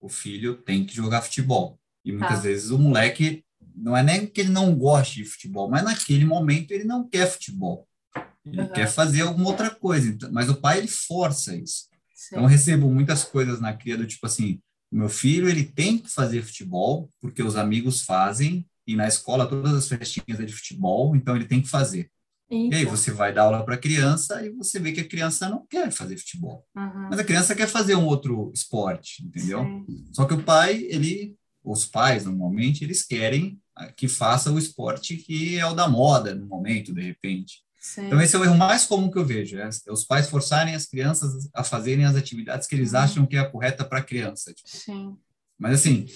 O 0.00 0.08
filho 0.08 0.54
tem 0.54 0.84
que 0.84 0.94
jogar 0.94 1.22
futebol. 1.22 1.78
E 2.04 2.12
muitas 2.12 2.36
tá. 2.38 2.42
vezes 2.42 2.70
o 2.70 2.78
moleque, 2.78 3.44
não 3.74 3.96
é 3.96 4.02
nem 4.02 4.26
que 4.26 4.40
ele 4.40 4.50
não 4.50 4.74
goste 4.74 5.16
de 5.16 5.24
futebol, 5.24 5.68
mas 5.70 5.84
naquele 5.84 6.24
momento 6.24 6.72
ele 6.72 6.84
não 6.84 7.08
quer 7.08 7.30
futebol. 7.30 7.86
Ele 8.44 8.60
uhum. 8.60 8.68
quer 8.68 8.88
fazer 8.88 9.22
alguma 9.22 9.48
outra 9.48 9.70
coisa. 9.70 10.08
Então, 10.08 10.30
mas 10.32 10.48
o 10.48 10.56
pai, 10.56 10.78
ele 10.78 10.88
força 10.88 11.54
isso. 11.54 11.88
Sim. 12.14 12.28
Então, 12.32 12.42
eu 12.42 12.48
recebo 12.48 12.90
muitas 12.90 13.24
coisas 13.24 13.60
na 13.60 13.72
cria 13.72 13.96
do 13.96 14.06
tipo 14.06 14.26
assim, 14.26 14.60
meu 14.90 15.08
filho, 15.08 15.48
ele 15.48 15.64
tem 15.64 15.96
que 15.98 16.10
fazer 16.10 16.42
futebol, 16.42 17.08
porque 17.20 17.42
os 17.42 17.56
amigos 17.56 18.02
fazem, 18.02 18.66
e 18.86 18.96
na 18.96 19.08
escola 19.08 19.46
todas 19.46 19.72
as 19.72 19.88
festinhas 19.88 20.40
é 20.40 20.44
de 20.44 20.52
futebol, 20.52 21.16
então 21.16 21.34
ele 21.34 21.46
tem 21.46 21.62
que 21.62 21.68
fazer. 21.68 22.10
E 22.52 22.74
aí 22.74 22.84
você 22.84 23.10
vai 23.10 23.32
dar 23.32 23.42
aula 23.42 23.64
para 23.64 23.74
a 23.74 23.78
criança 23.78 24.44
e 24.44 24.50
você 24.50 24.78
vê 24.78 24.92
que 24.92 25.00
a 25.00 25.08
criança 25.08 25.48
não 25.48 25.66
quer 25.66 25.90
fazer 25.90 26.16
futebol. 26.18 26.66
Uhum. 26.76 27.08
Mas 27.10 27.18
a 27.18 27.24
criança 27.24 27.54
quer 27.54 27.66
fazer 27.66 27.94
um 27.94 28.04
outro 28.04 28.50
esporte, 28.54 29.24
entendeu? 29.24 29.60
Sim. 29.60 30.06
Só 30.12 30.24
que 30.26 30.34
o 30.34 30.42
pai, 30.42 30.86
ele, 30.88 31.34
os 31.64 31.86
pais 31.86 32.24
normalmente, 32.24 32.84
eles 32.84 33.02
querem 33.02 33.58
que 33.96 34.06
faça 34.06 34.52
o 34.52 34.58
esporte 34.58 35.16
que 35.16 35.58
é 35.58 35.66
o 35.66 35.74
da 35.74 35.88
moda 35.88 36.34
no 36.34 36.46
momento, 36.46 36.92
de 36.92 37.00
repente. 37.00 37.62
Sim. 37.80 38.06
Então 38.06 38.20
esse 38.20 38.36
é 38.36 38.38
o 38.38 38.44
erro 38.44 38.56
mais 38.56 38.84
comum 38.84 39.10
que 39.10 39.18
eu 39.18 39.24
vejo, 39.24 39.58
é, 39.58 39.68
os 39.88 40.04
pais 40.04 40.28
forçarem 40.28 40.74
as 40.74 40.86
crianças 40.86 41.50
a 41.54 41.64
fazerem 41.64 42.04
as 42.04 42.14
atividades 42.14 42.68
que 42.68 42.74
eles 42.74 42.94
acham 42.94 43.26
que 43.26 43.36
é 43.36 43.40
a 43.40 43.48
correta 43.48 43.84
para 43.84 43.98
a 43.98 44.04
criança. 44.04 44.52
Tipo. 44.52 44.68
Sim. 44.68 45.16
Mas 45.58 45.80
assim, 45.80 46.06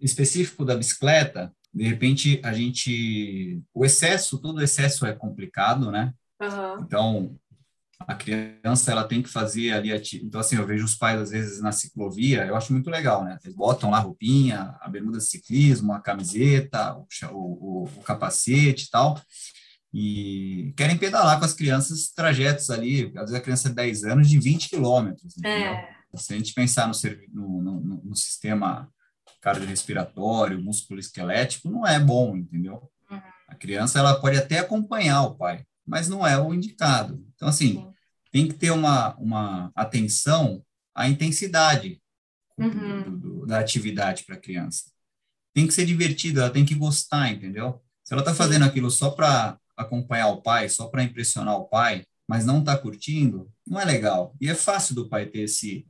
específico 0.00 0.64
da 0.64 0.76
bicicleta, 0.76 1.52
de 1.76 1.84
repente 1.84 2.40
a 2.42 2.54
gente 2.54 3.60
o 3.74 3.84
excesso 3.84 4.38
todo 4.38 4.62
excesso 4.62 5.04
é 5.04 5.12
complicado 5.12 5.90
né 5.90 6.14
uhum. 6.40 6.80
então 6.80 7.38
a 8.00 8.14
criança 8.14 8.90
ela 8.90 9.04
tem 9.04 9.22
que 9.22 9.28
fazer 9.28 9.72
ali 9.72 9.90
então 10.22 10.40
assim 10.40 10.56
eu 10.56 10.66
vejo 10.66 10.86
os 10.86 10.94
pais 10.94 11.20
às 11.20 11.30
vezes 11.30 11.60
na 11.60 11.72
ciclovia 11.72 12.46
eu 12.46 12.56
acho 12.56 12.72
muito 12.72 12.88
legal 12.88 13.24
né 13.24 13.38
eles 13.44 13.54
botam 13.54 13.90
lá 13.90 13.98
a 13.98 14.00
roupinha 14.00 14.74
a 14.80 14.88
bermuda 14.88 15.18
de 15.18 15.24
ciclismo 15.24 15.92
a 15.92 16.00
camiseta 16.00 16.96
o, 16.96 17.06
o, 17.32 17.84
o 17.84 18.02
capacete 18.02 18.86
e 18.86 18.90
tal 18.90 19.20
e 19.92 20.72
querem 20.78 20.96
pedalar 20.96 21.38
com 21.38 21.44
as 21.44 21.54
crianças 21.54 22.08
trajetos 22.08 22.70
ali 22.70 23.12
às 23.16 23.24
vezes 23.24 23.34
a 23.34 23.40
criança 23.40 23.68
de 23.68 23.74
10 23.74 24.04
anos 24.04 24.30
de 24.30 24.38
20 24.38 24.70
quilômetros 24.70 25.34
é. 25.44 25.88
se 26.16 26.32
a 26.32 26.36
gente 26.38 26.54
pensar 26.54 26.88
no, 26.88 27.62
no, 27.62 27.80
no, 27.80 28.02
no 28.02 28.16
sistema 28.16 28.90
cardiorrespiratório, 29.40 30.62
músculo 30.62 31.00
esquelético, 31.00 31.70
não 31.70 31.86
é 31.86 31.98
bom, 31.98 32.36
entendeu? 32.36 32.90
Uhum. 33.10 33.20
A 33.48 33.54
criança 33.54 33.98
ela 33.98 34.20
pode 34.20 34.36
até 34.36 34.58
acompanhar 34.58 35.22
o 35.22 35.34
pai, 35.34 35.64
mas 35.86 36.08
não 36.08 36.26
é 36.26 36.38
o 36.38 36.52
indicado. 36.52 37.24
Então, 37.34 37.48
assim, 37.48 37.74
Sim. 37.74 37.92
tem 38.32 38.48
que 38.48 38.54
ter 38.54 38.70
uma, 38.70 39.14
uma 39.16 39.70
atenção 39.74 40.62
à 40.94 41.08
intensidade 41.08 42.00
uhum. 42.58 43.02
do, 43.02 43.18
do, 43.18 43.46
da 43.46 43.58
atividade 43.58 44.24
para 44.24 44.34
a 44.34 44.40
criança. 44.40 44.84
Tem 45.54 45.66
que 45.66 45.74
ser 45.74 45.86
divertido, 45.86 46.40
ela 46.40 46.50
tem 46.50 46.64
que 46.64 46.74
gostar, 46.74 47.30
entendeu? 47.30 47.82
Se 48.04 48.12
ela 48.12 48.22
está 48.22 48.34
fazendo 48.34 48.64
aquilo 48.64 48.90
só 48.90 49.10
para 49.10 49.58
acompanhar 49.76 50.28
o 50.28 50.42
pai, 50.42 50.68
só 50.68 50.86
para 50.88 51.02
impressionar 51.02 51.56
o 51.56 51.68
pai, 51.68 52.04
mas 52.28 52.44
não 52.44 52.60
está 52.60 52.76
curtindo, 52.76 53.50
não 53.66 53.80
é 53.80 53.84
legal. 53.84 54.34
E 54.40 54.48
é 54.48 54.54
fácil 54.54 54.94
do 54.94 55.08
pai 55.08 55.26
ter 55.26 55.40
esse, 55.40 55.86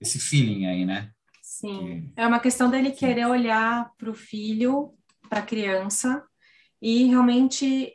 esse 0.00 0.18
feeling 0.18 0.66
aí, 0.66 0.84
né? 0.84 1.12
Sim, 1.60 2.10
é 2.16 2.26
uma 2.26 2.40
questão 2.40 2.70
dele 2.70 2.90
querer 2.90 3.26
olhar 3.26 3.92
para 3.98 4.10
o 4.10 4.14
filho, 4.14 4.94
para 5.28 5.40
a 5.40 5.46
criança, 5.46 6.24
e 6.80 7.04
realmente 7.04 7.92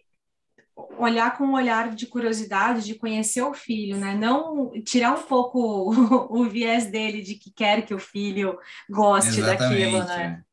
olhar 0.99 1.35
com 1.35 1.45
um 1.45 1.53
olhar 1.53 1.95
de 1.95 2.05
curiosidade, 2.05 2.85
de 2.85 2.93
conhecer 2.93 3.41
o 3.41 3.55
filho, 3.55 3.97
né? 3.97 4.13
Não 4.13 4.71
tirar 4.83 5.13
um 5.17 5.23
pouco 5.23 5.59
o, 5.59 6.27
o 6.41 6.47
viés 6.47 6.91
dele 6.91 7.23
de 7.23 7.33
que 7.33 7.49
quer 7.49 7.83
que 7.83 7.93
o 7.93 7.99
filho 7.99 8.55
goste 8.87 9.39
Exatamente, 9.39 9.81
daquilo, 9.81 10.03
né? 10.03 10.43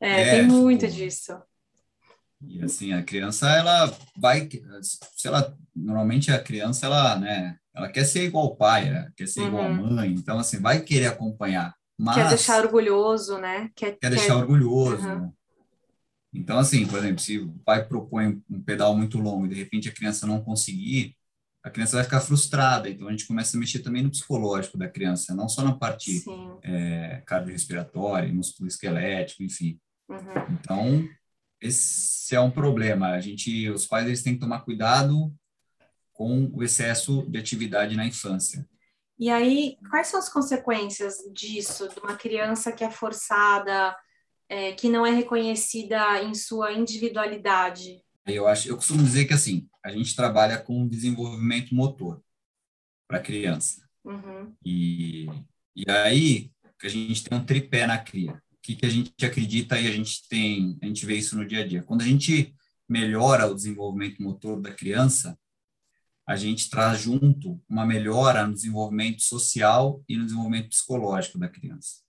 É, 0.00 0.20
é, 0.22 0.30
tem 0.30 0.46
muito 0.46 0.86
tipo, 0.86 0.96
disso. 0.96 1.36
E 2.40 2.62
assim, 2.62 2.94
a 2.94 3.02
criança, 3.02 3.50
ela 3.50 3.94
vai, 4.16 4.48
sei 4.80 5.30
lá, 5.30 5.54
normalmente 5.74 6.32
a 6.32 6.42
criança, 6.42 6.86
ela, 6.86 7.16
né, 7.16 7.58
ela 7.74 7.90
quer 7.90 8.04
ser 8.04 8.24
igual 8.24 8.44
ao 8.44 8.56
pai, 8.56 8.88
ela 8.88 9.12
quer 9.14 9.26
ser 9.26 9.40
uhum. 9.40 9.46
igual 9.48 9.64
à 9.64 9.68
mãe, 9.68 10.12
então 10.12 10.38
assim, 10.38 10.58
vai 10.58 10.80
querer 10.80 11.08
acompanhar. 11.08 11.74
Mas, 11.98 12.16
quer 12.16 12.28
deixar 12.28 12.64
orgulhoso, 12.64 13.38
né? 13.38 13.70
Quer, 13.74 13.98
quer 13.98 14.10
deixar 14.10 14.34
quer... 14.34 14.34
orgulhoso. 14.34 15.08
Uhum. 15.08 15.32
Então, 16.32 16.58
assim, 16.58 16.86
por 16.86 16.98
exemplo, 16.98 17.18
se 17.20 17.38
o 17.38 17.52
pai 17.64 17.86
propõe 17.86 18.42
um 18.50 18.60
pedal 18.60 18.94
muito 18.94 19.18
longo 19.18 19.46
e 19.46 19.48
de 19.48 19.54
repente 19.54 19.88
a 19.88 19.92
criança 19.92 20.26
não 20.26 20.42
conseguir, 20.42 21.16
a 21.62 21.70
criança 21.70 21.96
vai 21.96 22.04
ficar 22.04 22.20
frustrada. 22.20 22.88
Então, 22.88 23.08
a 23.08 23.10
gente 23.10 23.26
começa 23.26 23.56
a 23.56 23.60
mexer 23.60 23.78
também 23.78 24.02
no 24.02 24.10
psicológico 24.10 24.76
da 24.76 24.88
criança, 24.88 25.34
não 25.34 25.48
só 25.48 25.64
na 25.64 25.74
parte 25.74 26.22
é, 26.62 27.22
cardiorrespiratória, 27.26 28.32
músculo 28.32 28.68
esquelético, 28.68 29.42
enfim. 29.42 29.80
Uhum. 30.08 30.58
Então, 30.60 31.08
esse 31.60 32.34
é 32.34 32.40
um 32.40 32.50
problema. 32.50 33.08
A 33.08 33.20
gente, 33.20 33.68
os 33.70 33.86
pais, 33.86 34.06
eles 34.06 34.22
têm 34.22 34.34
que 34.34 34.40
tomar 34.40 34.60
cuidado 34.60 35.34
com 36.12 36.50
o 36.52 36.62
excesso 36.62 37.26
de 37.28 37.38
atividade 37.38 37.96
na 37.96 38.06
infância. 38.06 38.66
E 39.18 39.30
aí, 39.30 39.76
quais 39.88 40.08
são 40.08 40.20
as 40.20 40.28
consequências 40.28 41.16
disso, 41.32 41.88
de 41.88 41.98
uma 42.00 42.16
criança 42.16 42.70
que 42.70 42.84
é 42.84 42.90
forçada, 42.90 43.96
é, 44.48 44.72
que 44.72 44.88
não 44.88 45.06
é 45.06 45.10
reconhecida 45.10 46.22
em 46.22 46.34
sua 46.34 46.72
individualidade? 46.72 48.02
Eu 48.26 48.46
acho, 48.46 48.68
eu 48.68 48.76
costumo 48.76 49.02
dizer 49.02 49.24
que 49.24 49.34
assim, 49.34 49.68
a 49.84 49.90
gente 49.90 50.14
trabalha 50.14 50.58
com 50.58 50.86
desenvolvimento 50.86 51.74
motor 51.74 52.22
para 53.08 53.20
criança. 53.20 53.86
Uhum. 54.04 54.52
E, 54.64 55.26
e 55.74 55.90
aí 55.90 56.50
a 56.82 56.88
gente 56.88 57.24
tem 57.24 57.38
um 57.38 57.44
tripé 57.44 57.86
na 57.86 57.98
cria. 57.98 58.32
O 58.52 58.58
que, 58.62 58.76
que 58.76 58.84
a 58.86 58.88
gente 58.88 59.24
acredita 59.24 59.80
e 59.80 59.86
a 59.86 59.92
gente 59.92 60.28
tem, 60.28 60.76
a 60.82 60.86
gente 60.86 61.06
vê 61.06 61.14
isso 61.14 61.36
no 61.36 61.46
dia 61.46 61.62
a 61.62 61.66
dia. 61.66 61.82
Quando 61.82 62.02
a 62.02 62.04
gente 62.04 62.54
melhora 62.88 63.46
o 63.46 63.54
desenvolvimento 63.54 64.22
motor 64.22 64.60
da 64.60 64.72
criança, 64.72 65.38
a 66.26 66.34
gente 66.34 66.68
traz 66.68 67.00
junto 67.00 67.60
uma 67.68 67.86
melhora 67.86 68.46
no 68.46 68.52
desenvolvimento 68.52 69.22
social 69.22 70.02
e 70.08 70.16
no 70.16 70.24
desenvolvimento 70.24 70.70
psicológico 70.70 71.38
da 71.38 71.48
criança. 71.48 72.04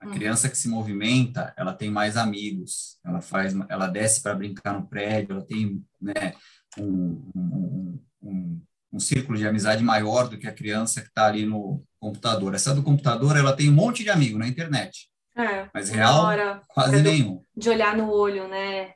A 0.00 0.06
uhum. 0.06 0.12
criança 0.12 0.48
que 0.48 0.56
se 0.56 0.66
movimenta, 0.66 1.52
ela 1.58 1.74
tem 1.74 1.90
mais 1.90 2.16
amigos, 2.16 2.98
ela 3.04 3.20
faz, 3.20 3.54
ela 3.68 3.86
desce 3.86 4.22
para 4.22 4.34
brincar 4.34 4.72
no 4.72 4.88
prédio, 4.88 5.32
ela 5.32 5.44
tem 5.44 5.84
né, 6.00 6.34
um, 6.78 7.30
um, 7.36 8.04
um, 8.22 8.62
um, 8.94 8.98
círculo 8.98 9.36
de 9.36 9.46
amizade 9.46 9.84
maior 9.84 10.26
do 10.26 10.38
que 10.38 10.46
a 10.46 10.54
criança 10.54 11.02
que 11.02 11.08
está 11.08 11.26
ali 11.26 11.44
no 11.44 11.84
computador. 11.98 12.54
Essa 12.54 12.74
do 12.74 12.82
computador, 12.82 13.36
ela 13.36 13.54
tem 13.54 13.68
um 13.68 13.74
monte 13.74 14.02
de 14.02 14.08
amigo 14.08 14.38
na 14.38 14.48
internet, 14.48 15.10
é, 15.36 15.68
mas 15.74 15.90
real, 15.90 16.64
quase 16.68 17.02
nenhum. 17.02 17.44
De 17.54 17.68
olhar 17.68 17.94
no 17.94 18.10
olho, 18.10 18.48
né? 18.48 18.94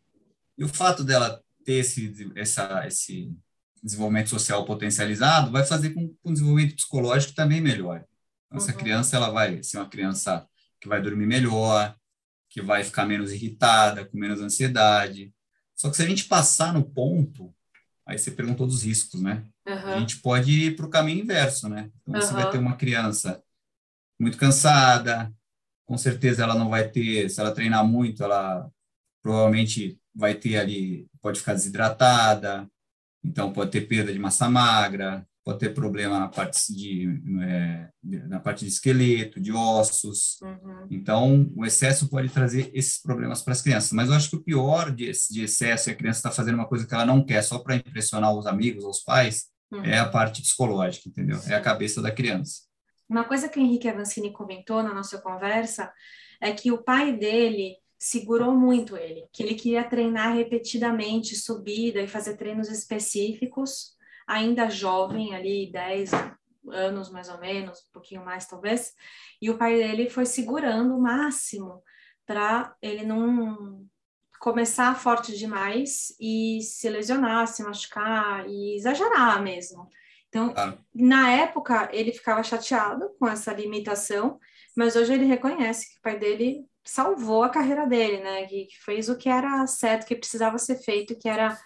E 0.57 0.65
o 0.65 0.69
fato 0.69 1.05
dela 1.05 1.39
ter 1.67 1.75
esse, 1.75 2.33
essa, 2.35 2.87
esse 2.87 3.31
desenvolvimento 3.85 4.31
social 4.31 4.65
potencializado, 4.65 5.53
vai 5.53 5.65
fazer 5.65 5.91
com 5.91 6.09
que 6.09 6.17
o 6.25 6.33
desenvolvimento 6.33 6.75
psicológico 6.75 7.35
também 7.35 7.61
melhore. 7.61 8.03
Então, 8.47 8.59
uhum. 8.59 8.65
essa 8.65 8.73
criança 8.73 9.17
ela 9.17 9.31
vai 9.31 9.63
ser 9.63 9.77
uma 9.77 9.89
criança 9.89 10.49
que 10.81 10.89
vai 10.89 11.03
dormir 11.03 11.27
melhor, 11.27 11.95
que 12.49 12.63
vai 12.63 12.83
ficar 12.83 13.05
menos 13.05 13.33
irritada, 13.33 14.05
com 14.07 14.17
menos 14.17 14.41
ansiedade. 14.41 15.35
Só 15.77 15.91
que 15.91 15.97
se 15.97 16.03
a 16.03 16.07
gente 16.07 16.25
passar 16.25 16.73
no 16.73 16.83
ponto, 16.83 17.55
aí 18.07 18.17
você 18.17 18.31
perguntou 18.31 18.67
dos 18.67 18.85
riscos, 18.85 19.21
né? 19.21 19.45
Uhum. 19.67 19.95
A 19.95 20.01
gente 20.01 20.19
pode 20.19 20.51
ir 20.51 20.77
para 20.77 20.87
o 20.87 20.91
caminho 20.91 21.23
inverso, 21.23 21.69
né? 21.69 21.91
Então, 22.03 22.15
uhum. 22.15 22.27
você 22.27 22.33
vai 22.33 22.51
ter 22.51 22.59
uma 22.59 22.77
criança 22.77 23.43
muito 24.19 24.39
cansada, 24.39 25.33
com 25.85 25.99
certeza 25.99 26.43
ela 26.43 26.55
não 26.55 26.71
vai 26.71 26.89
ter, 26.89 27.29
se 27.29 27.41
ela 27.41 27.53
treinar 27.53 27.87
muito, 27.87 28.23
ela 28.23 28.71
provavelmente 29.23 29.99
vai 30.15 30.35
ter 30.35 30.57
ali, 30.57 31.07
pode 31.21 31.41
ficar 31.41 31.55
desidratada, 31.55 32.71
então 33.25 33.53
pode 33.53 33.71
ter 33.71 33.83
perda 33.83 34.13
de 34.13 34.19
massa 34.19 34.49
magra, 34.49 35.27
pode 35.45 35.59
ter 35.59 35.75
problema 35.75 36.19
na 36.19 36.29
parte 36.29 36.75
de, 36.75 37.21
é, 37.43 37.89
na 38.03 38.41
parte 38.41 38.65
de 38.65 38.71
esqueleto, 38.71 39.41
de 39.41 39.53
ossos. 39.53 40.41
Uhum. 40.43 40.87
Então, 40.91 41.53
o 41.55 41.65
excesso 41.65 42.09
pode 42.09 42.31
trazer 42.31 42.71
esses 42.73 43.01
problemas 43.01 43.43
para 43.43 43.53
as 43.53 43.61
crianças. 43.61 43.93
Mas 43.93 44.09
eu 44.09 44.15
acho 44.15 44.31
que 44.31 44.37
o 44.37 44.43
pior 44.43 44.91
de, 44.91 45.11
de 45.31 45.45
excesso 45.45 45.91
é 45.91 45.93
a 45.93 45.97
criança 45.97 46.21
está 46.21 46.31
fazendo 46.31 46.55
uma 46.55 46.67
coisa 46.67 46.87
que 46.87 46.95
ela 46.95 47.05
não 47.05 47.25
quer 47.25 47.43
só 47.43 47.59
para 47.59 47.77
impressionar 47.77 48.35
os 48.35 48.47
amigos, 48.47 48.85
os 48.85 49.01
pais, 49.01 49.47
uhum. 49.71 49.85
é 49.85 49.99
a 49.99 50.09
parte 50.09 50.41
psicológica, 50.41 51.09
entendeu? 51.09 51.39
É 51.47 51.55
a 51.55 51.61
cabeça 51.61 52.01
da 52.01 52.11
criança. 52.11 52.63
Uma 53.09 53.25
coisa 53.25 53.49
que 53.49 53.59
o 53.59 53.63
Henrique 53.63 53.89
Avancini 53.89 54.33
comentou 54.33 54.83
na 54.83 54.95
nossa 54.95 55.21
conversa 55.21 55.93
é 56.41 56.53
que 56.53 56.73
o 56.73 56.83
pai 56.83 57.13
dele 57.13 57.77
segurou 58.05 58.53
muito 58.53 58.99
ele, 58.99 59.27
que 59.33 59.43
ele 59.43 59.55
queria 59.55 59.83
treinar 59.83 60.35
repetidamente 60.37 61.35
subida 61.35 62.03
e 62.03 62.07
fazer 62.07 62.37
treinos 62.37 62.69
específicos, 62.69 63.97
ainda 64.27 64.69
jovem, 64.69 65.35
ali 65.35 65.73
10 65.73 66.11
anos 66.69 67.11
mais 67.11 67.31
ou 67.31 67.41
menos, 67.41 67.79
um 67.79 67.93
pouquinho 67.95 68.23
mais 68.23 68.47
talvez, 68.47 68.93
e 69.41 69.49
o 69.49 69.57
pai 69.57 69.77
dele 69.77 70.11
foi 70.11 70.27
segurando 70.27 70.95
o 70.95 71.01
máximo 71.01 71.83
para 72.27 72.77
ele 72.83 73.07
não 73.07 73.87
começar 74.39 74.95
forte 75.01 75.35
demais 75.35 76.15
e 76.21 76.61
se 76.61 76.91
lesionar, 76.91 77.47
se 77.47 77.63
machucar 77.63 78.47
e 78.47 78.77
exagerar 78.77 79.43
mesmo. 79.43 79.89
Então, 80.29 80.53
claro. 80.53 80.79
na 80.95 81.31
época, 81.31 81.89
ele 81.91 82.13
ficava 82.13 82.43
chateado 82.43 83.09
com 83.19 83.27
essa 83.27 83.55
limitação, 83.55 84.39
mas 84.77 84.95
hoje 84.95 85.15
ele 85.15 85.25
reconhece 85.25 85.91
que 85.91 85.99
o 85.99 86.03
pai 86.03 86.19
dele 86.19 86.67
salvou 86.85 87.43
a 87.43 87.49
carreira 87.49 87.87
dele, 87.87 88.23
né? 88.23 88.47
Que, 88.47 88.67
que 88.67 88.79
fez 88.85 89.09
o 89.09 89.17
que 89.17 89.29
era 89.29 89.67
certo, 89.67 90.07
que 90.07 90.17
precisava 90.17 90.59
ser 90.59 90.77
feito, 90.77 91.19
que 91.19 91.29
era 91.29 91.59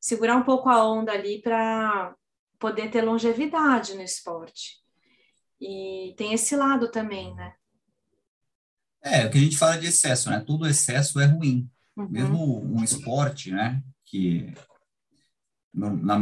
segurar 0.00 0.36
um 0.36 0.44
pouco 0.44 0.68
a 0.68 0.84
onda 0.86 1.12
ali 1.12 1.40
para 1.40 2.14
poder 2.58 2.90
ter 2.90 3.02
longevidade 3.02 3.94
no 3.94 4.02
esporte. 4.02 4.76
E 5.60 6.14
tem 6.16 6.32
esse 6.32 6.54
lado 6.54 6.90
também, 6.90 7.34
né? 7.34 7.54
É, 9.02 9.26
o 9.26 9.30
que 9.30 9.38
a 9.38 9.40
gente 9.40 9.56
fala 9.56 9.78
de 9.78 9.86
excesso, 9.86 10.30
né? 10.30 10.40
Todo 10.40 10.66
excesso 10.66 11.20
é 11.20 11.26
ruim. 11.26 11.68
Uhum. 11.96 12.08
Mesmo 12.08 12.64
um 12.64 12.82
esporte, 12.82 13.50
né? 13.50 13.82
Que 14.04 14.52
na, 15.72 16.18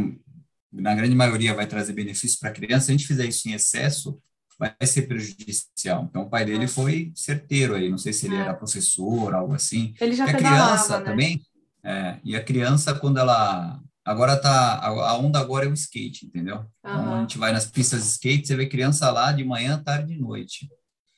na 0.71 0.95
grande 0.95 1.15
maioria 1.15 1.53
vai 1.53 1.67
trazer 1.67 1.93
benefícios 1.93 2.37
para 2.37 2.49
a 2.49 2.53
criança, 2.53 2.87
se 2.87 2.91
a 2.91 2.97
gente 2.97 3.07
fizer 3.07 3.25
isso 3.25 3.47
em 3.49 3.53
excesso, 3.53 4.21
vai 4.57 4.73
ser 4.83 5.03
prejudicial. 5.03 6.07
Então, 6.09 6.23
o 6.23 6.29
pai 6.29 6.45
dele 6.45 6.61
Nossa. 6.61 6.73
foi 6.73 7.11
certeiro 7.15 7.75
aí, 7.75 7.89
não 7.89 7.97
sei 7.97 8.13
se 8.13 8.25
ele 8.25 8.35
é. 8.35 8.39
era 8.39 8.53
professor, 8.53 9.33
algo 9.33 9.53
assim. 9.53 9.93
Ele 9.99 10.13
já 10.13 10.25
e 10.25 10.29
a 10.29 10.33
criança 10.33 10.99
né? 10.99 11.05
também, 11.05 11.41
é, 11.83 12.19
e 12.23 12.35
a 12.35 12.43
criança, 12.43 12.93
quando 12.95 13.17
ela... 13.17 13.79
Agora 14.03 14.37
tá... 14.37 14.79
A 14.79 15.17
onda 15.17 15.37
agora 15.37 15.65
é 15.65 15.67
o 15.67 15.73
skate, 15.73 16.25
entendeu? 16.25 16.57
Uhum. 16.57 16.65
Então, 16.81 17.15
a 17.15 17.19
gente 17.21 17.37
vai 17.37 17.51
nas 17.51 17.65
pistas 17.65 18.01
de 18.03 18.07
skate, 18.07 18.47
você 18.47 18.55
vê 18.55 18.65
criança 18.65 19.11
lá 19.11 19.33
de 19.33 19.43
manhã, 19.43 19.81
tarde 19.83 20.13
e 20.13 20.19
noite. 20.19 20.69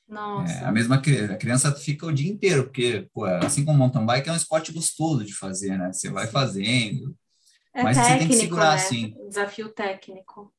Nossa. 0.08 0.52
É, 0.52 0.66
a 0.66 0.72
mesma 0.72 0.96
a 0.96 1.36
criança 1.38 1.72
fica 1.72 2.08
o 2.08 2.12
dia 2.12 2.32
inteiro, 2.32 2.64
porque, 2.64 3.08
pô, 3.14 3.26
assim 3.26 3.64
como 3.64 3.78
mountain 3.78 4.06
bike 4.06 4.28
é 4.28 4.32
um 4.32 4.36
esporte 4.36 4.72
gostoso 4.72 5.24
de 5.24 5.36
fazer, 5.36 5.78
né? 5.78 5.94
Você 5.94 6.10
vai 6.10 6.26
fazendo, 6.26 7.16
é 7.74 7.84
Mas 7.84 7.96
técnico, 7.96 8.18
você 8.18 8.20
tem 8.20 8.28
que 8.28 8.36
segurar, 8.36 8.70
né? 8.70 8.76
assim. 8.76 9.16
Desafio 9.28 9.70
técnico. 9.70 10.52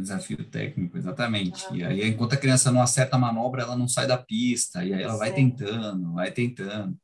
Desafio 0.00 0.44
técnico, 0.44 0.98
exatamente. 0.98 1.64
E 1.72 1.82
aí, 1.82 2.08
enquanto 2.08 2.34
a 2.34 2.36
criança 2.36 2.70
não 2.70 2.82
acerta 2.82 3.16
a 3.16 3.18
manobra, 3.18 3.62
ela 3.62 3.76
não 3.76 3.88
sai 3.88 4.06
da 4.06 4.18
pista, 4.18 4.84
e 4.84 4.92
aí 4.92 5.02
ela 5.02 5.16
vai 5.16 5.32
tentando, 5.32 6.12
vai 6.12 6.30
tentando. 6.30 6.96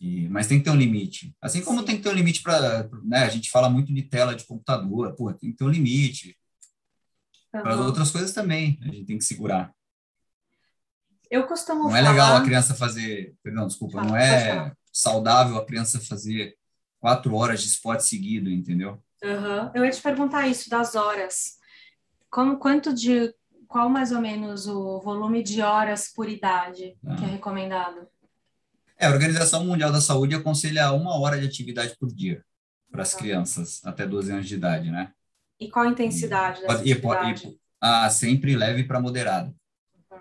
E, 0.00 0.28
mas 0.30 0.46
tem 0.46 0.58
que 0.58 0.64
ter 0.64 0.70
um 0.70 0.76
limite. 0.76 1.36
Assim 1.42 1.60
como 1.60 1.80
Sim. 1.80 1.84
tem 1.84 1.96
que 1.96 2.02
ter 2.02 2.08
um 2.08 2.14
limite 2.14 2.42
para. 2.42 2.88
Né, 3.04 3.18
a 3.18 3.28
gente 3.28 3.50
fala 3.50 3.68
muito 3.68 3.92
de 3.92 4.02
tela 4.02 4.34
de 4.34 4.44
computador, 4.44 5.14
pô, 5.14 5.32
tem 5.34 5.50
que 5.50 5.58
ter 5.58 5.64
um 5.64 5.68
limite. 5.68 6.36
Uhum. 7.52 7.60
Para 7.60 7.74
as 7.74 7.80
outras 7.80 8.10
coisas 8.10 8.32
também, 8.32 8.78
a 8.82 8.86
gente 8.86 9.04
tem 9.04 9.18
que 9.18 9.24
segurar. 9.24 9.72
Eu 11.30 11.46
costumo 11.46 11.84
Não 11.84 11.90
falar... 11.90 11.98
é 11.98 12.10
legal 12.10 12.36
a 12.36 12.42
criança 12.42 12.74
fazer. 12.74 13.34
Perdão, 13.42 13.66
desculpa, 13.66 13.98
Fala, 13.98 14.08
não 14.08 14.16
é 14.16 14.72
saudável 14.90 15.58
a 15.58 15.66
criança 15.66 16.00
fazer 16.00 16.56
quatro 16.98 17.34
horas 17.34 17.60
de 17.60 17.68
esporte 17.68 18.04
seguido, 18.04 18.50
entendeu? 18.50 19.02
Uhum. 19.22 19.70
Eu 19.74 19.84
ia 19.84 19.90
te 19.90 20.00
perguntar 20.00 20.48
isso 20.48 20.70
das 20.70 20.94
horas. 20.94 21.59
Como 22.30 22.58
quanto 22.58 22.94
de 22.94 23.34
qual 23.66 23.88
mais 23.88 24.12
ou 24.12 24.20
menos 24.20 24.66
o 24.66 25.00
volume 25.00 25.42
de 25.42 25.62
horas 25.62 26.12
por 26.12 26.28
idade 26.28 26.96
ah. 27.06 27.16
que 27.16 27.24
é 27.24 27.28
recomendado? 27.28 28.06
É, 28.96 29.06
a 29.06 29.10
Organização 29.10 29.64
Mundial 29.64 29.90
da 29.90 30.00
Saúde 30.00 30.34
aconselha 30.34 30.92
uma 30.92 31.18
hora 31.18 31.40
de 31.40 31.46
atividade 31.46 31.96
por 31.98 32.08
dia 32.08 32.44
para 32.90 33.02
as 33.02 33.12
uhum. 33.12 33.18
crianças 33.18 33.80
até 33.84 34.06
12 34.06 34.32
anos 34.32 34.46
de 34.46 34.54
idade, 34.54 34.90
né? 34.90 35.12
E 35.58 35.68
qual 35.68 35.86
a 35.86 35.88
intensidade 35.88 36.60
dessa 36.60 36.84
e, 36.84 36.92
atividade? 36.92 37.48
E, 37.48 37.58
ah, 37.80 38.08
sempre 38.10 38.56
leve 38.56 38.84
para 38.84 39.00
moderado. 39.00 39.54
Uhum. 40.10 40.18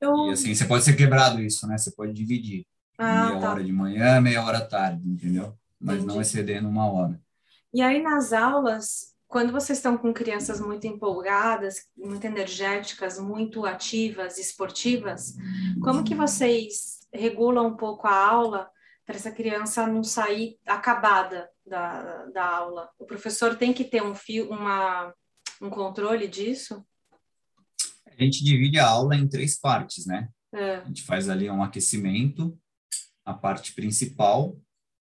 Eu... 0.00 0.28
E 0.28 0.32
assim, 0.32 0.54
você 0.54 0.64
pode 0.64 0.84
ser 0.84 0.94
quebrado 0.94 1.40
isso, 1.40 1.66
né? 1.66 1.78
Você 1.78 1.90
pode 1.92 2.12
dividir. 2.12 2.66
Ah, 2.98 3.26
meia 3.26 3.40
tá. 3.40 3.50
hora 3.50 3.64
de 3.64 3.72
manhã, 3.72 4.20
meia 4.20 4.42
hora 4.42 4.58
à 4.58 4.64
tarde, 4.66 5.08
entendeu? 5.08 5.56
mas 5.80 5.96
Entendi. 5.96 6.14
não 6.14 6.20
excedendo 6.20 6.68
uma 6.68 6.90
hora. 6.90 7.20
E 7.72 7.80
aí 7.80 8.02
nas 8.02 8.32
aulas, 8.32 9.14
quando 9.28 9.52
vocês 9.52 9.78
estão 9.78 9.96
com 9.98 10.12
crianças 10.12 10.58
muito 10.58 10.86
empolgadas, 10.86 11.86
muito 11.94 12.24
energéticas, 12.24 13.18
muito 13.18 13.66
ativas, 13.66 14.38
esportivas, 14.38 15.36
como 15.82 16.02
que 16.02 16.14
vocês 16.14 17.06
regulam 17.12 17.68
um 17.68 17.76
pouco 17.76 18.06
a 18.06 18.26
aula 18.26 18.70
para 19.04 19.16
essa 19.16 19.30
criança 19.30 19.86
não 19.86 20.02
sair 20.02 20.58
acabada 20.66 21.48
da, 21.64 22.24
da 22.26 22.44
aula? 22.46 22.88
O 22.98 23.04
professor 23.04 23.54
tem 23.54 23.72
que 23.72 23.84
ter 23.84 24.02
um 24.02 24.14
fio, 24.14 24.50
uma, 24.50 25.14
um 25.60 25.68
controle 25.68 26.26
disso? 26.26 26.82
A 28.06 28.22
gente 28.22 28.42
divide 28.42 28.78
a 28.78 28.88
aula 28.88 29.14
em 29.14 29.28
três 29.28 29.60
partes, 29.60 30.06
né? 30.06 30.30
É. 30.52 30.76
A 30.76 30.84
gente 30.84 31.02
faz 31.02 31.28
ali 31.28 31.50
um 31.50 31.62
aquecimento, 31.62 32.58
a 33.26 33.34
parte 33.34 33.74
principal, 33.74 34.56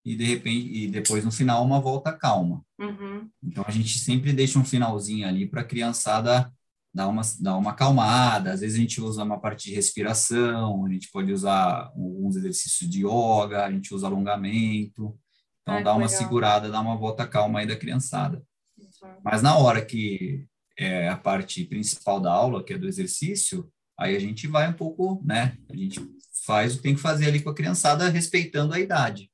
e 0.04 0.14
de 0.14 0.24
repente 0.24 0.84
e 0.84 0.86
depois 0.88 1.24
no 1.24 1.32
final 1.32 1.64
uma 1.64 1.80
volta 1.80 2.12
calma. 2.12 2.64
Uhum. 2.78 3.28
Então 3.42 3.64
a 3.66 3.70
gente 3.70 3.98
sempre 3.98 4.32
deixa 4.32 4.58
um 4.58 4.64
finalzinho 4.64 5.26
ali 5.26 5.46
para 5.46 5.62
a 5.62 5.64
criançada 5.64 6.52
dar 6.92 7.08
uma 7.08 7.22
dar 7.40 7.56
uma 7.56 7.70
acalmada. 7.70 8.52
Às 8.52 8.60
vezes 8.60 8.76
a 8.76 8.80
gente 8.80 9.00
usa 9.00 9.24
uma 9.24 9.40
parte 9.40 9.70
de 9.70 9.74
respiração, 9.74 10.84
a 10.84 10.92
gente 10.92 11.10
pode 11.10 11.32
usar 11.32 11.90
alguns 11.96 12.36
exercícios 12.36 12.88
de 12.88 13.00
yoga, 13.00 13.64
a 13.64 13.70
gente 13.72 13.94
usa 13.94 14.06
alongamento. 14.06 15.18
Então 15.62 15.82
dá 15.82 15.92
uma 15.92 16.06
legal. 16.06 16.18
segurada, 16.18 16.70
dá 16.70 16.80
uma 16.80 16.96
volta 16.96 17.26
calma 17.26 17.60
aí 17.60 17.66
da 17.66 17.76
criançada. 17.76 18.42
Uhum. 18.78 19.08
Mas 19.24 19.42
na 19.42 19.56
hora 19.56 19.84
que 19.84 20.46
é 20.78 21.08
a 21.08 21.16
parte 21.16 21.64
principal 21.64 22.20
da 22.20 22.32
aula, 22.32 22.62
que 22.62 22.74
é 22.74 22.78
do 22.78 22.86
exercício, 22.86 23.70
aí 23.98 24.14
a 24.14 24.20
gente 24.20 24.46
vai 24.46 24.68
um 24.68 24.72
pouco, 24.74 25.22
né? 25.24 25.56
A 25.70 25.76
gente 25.76 26.00
faz 26.44 26.74
o 26.74 26.76
que 26.76 26.82
tem 26.82 26.94
que 26.94 27.00
fazer 27.00 27.26
ali 27.26 27.40
com 27.40 27.48
a 27.48 27.54
criançada, 27.54 28.08
respeitando 28.10 28.74
a 28.74 28.80
idade. 28.80 29.30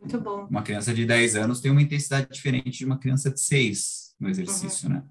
Muito 0.00 0.20
bom. 0.20 0.46
Uma 0.46 0.62
criança 0.62 0.94
de 0.94 1.04
10 1.04 1.36
anos 1.36 1.60
tem 1.60 1.70
uma 1.70 1.82
intensidade 1.82 2.28
diferente 2.30 2.78
de 2.78 2.84
uma 2.84 2.98
criança 2.98 3.30
de 3.30 3.40
6 3.40 4.14
no 4.20 4.28
exercício, 4.28 4.88
uhum. 4.88 4.94
né? 4.94 5.04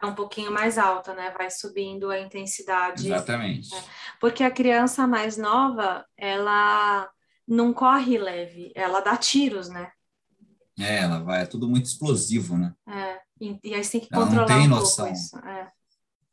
É 0.00 0.06
um 0.06 0.14
pouquinho 0.14 0.52
mais 0.52 0.78
alta, 0.78 1.12
né? 1.12 1.34
Vai 1.36 1.50
subindo 1.50 2.08
a 2.08 2.20
intensidade. 2.20 3.06
Exatamente. 3.06 3.74
Né? 3.74 3.82
Porque 4.20 4.44
a 4.44 4.50
criança 4.50 5.06
mais 5.08 5.36
nova, 5.36 6.06
ela 6.16 7.10
não 7.46 7.72
corre 7.72 8.16
leve, 8.16 8.70
ela 8.76 9.00
dá 9.00 9.16
tiros, 9.16 9.68
né? 9.68 9.90
É, 10.78 10.98
ela 10.98 11.18
vai, 11.18 11.42
é 11.42 11.46
tudo 11.46 11.68
muito 11.68 11.86
explosivo, 11.86 12.56
né? 12.56 12.72
É, 12.86 13.18
e, 13.40 13.58
e 13.64 13.74
aí 13.74 13.82
você 13.82 13.98
tem 13.98 14.08
que 14.08 14.14
ela 14.14 14.24
controlar 14.24 14.48
não 14.48 14.56
tem 14.56 14.66
um 14.66 14.70
noção. 14.70 15.12
isso. 15.12 15.36
É. 15.38 15.68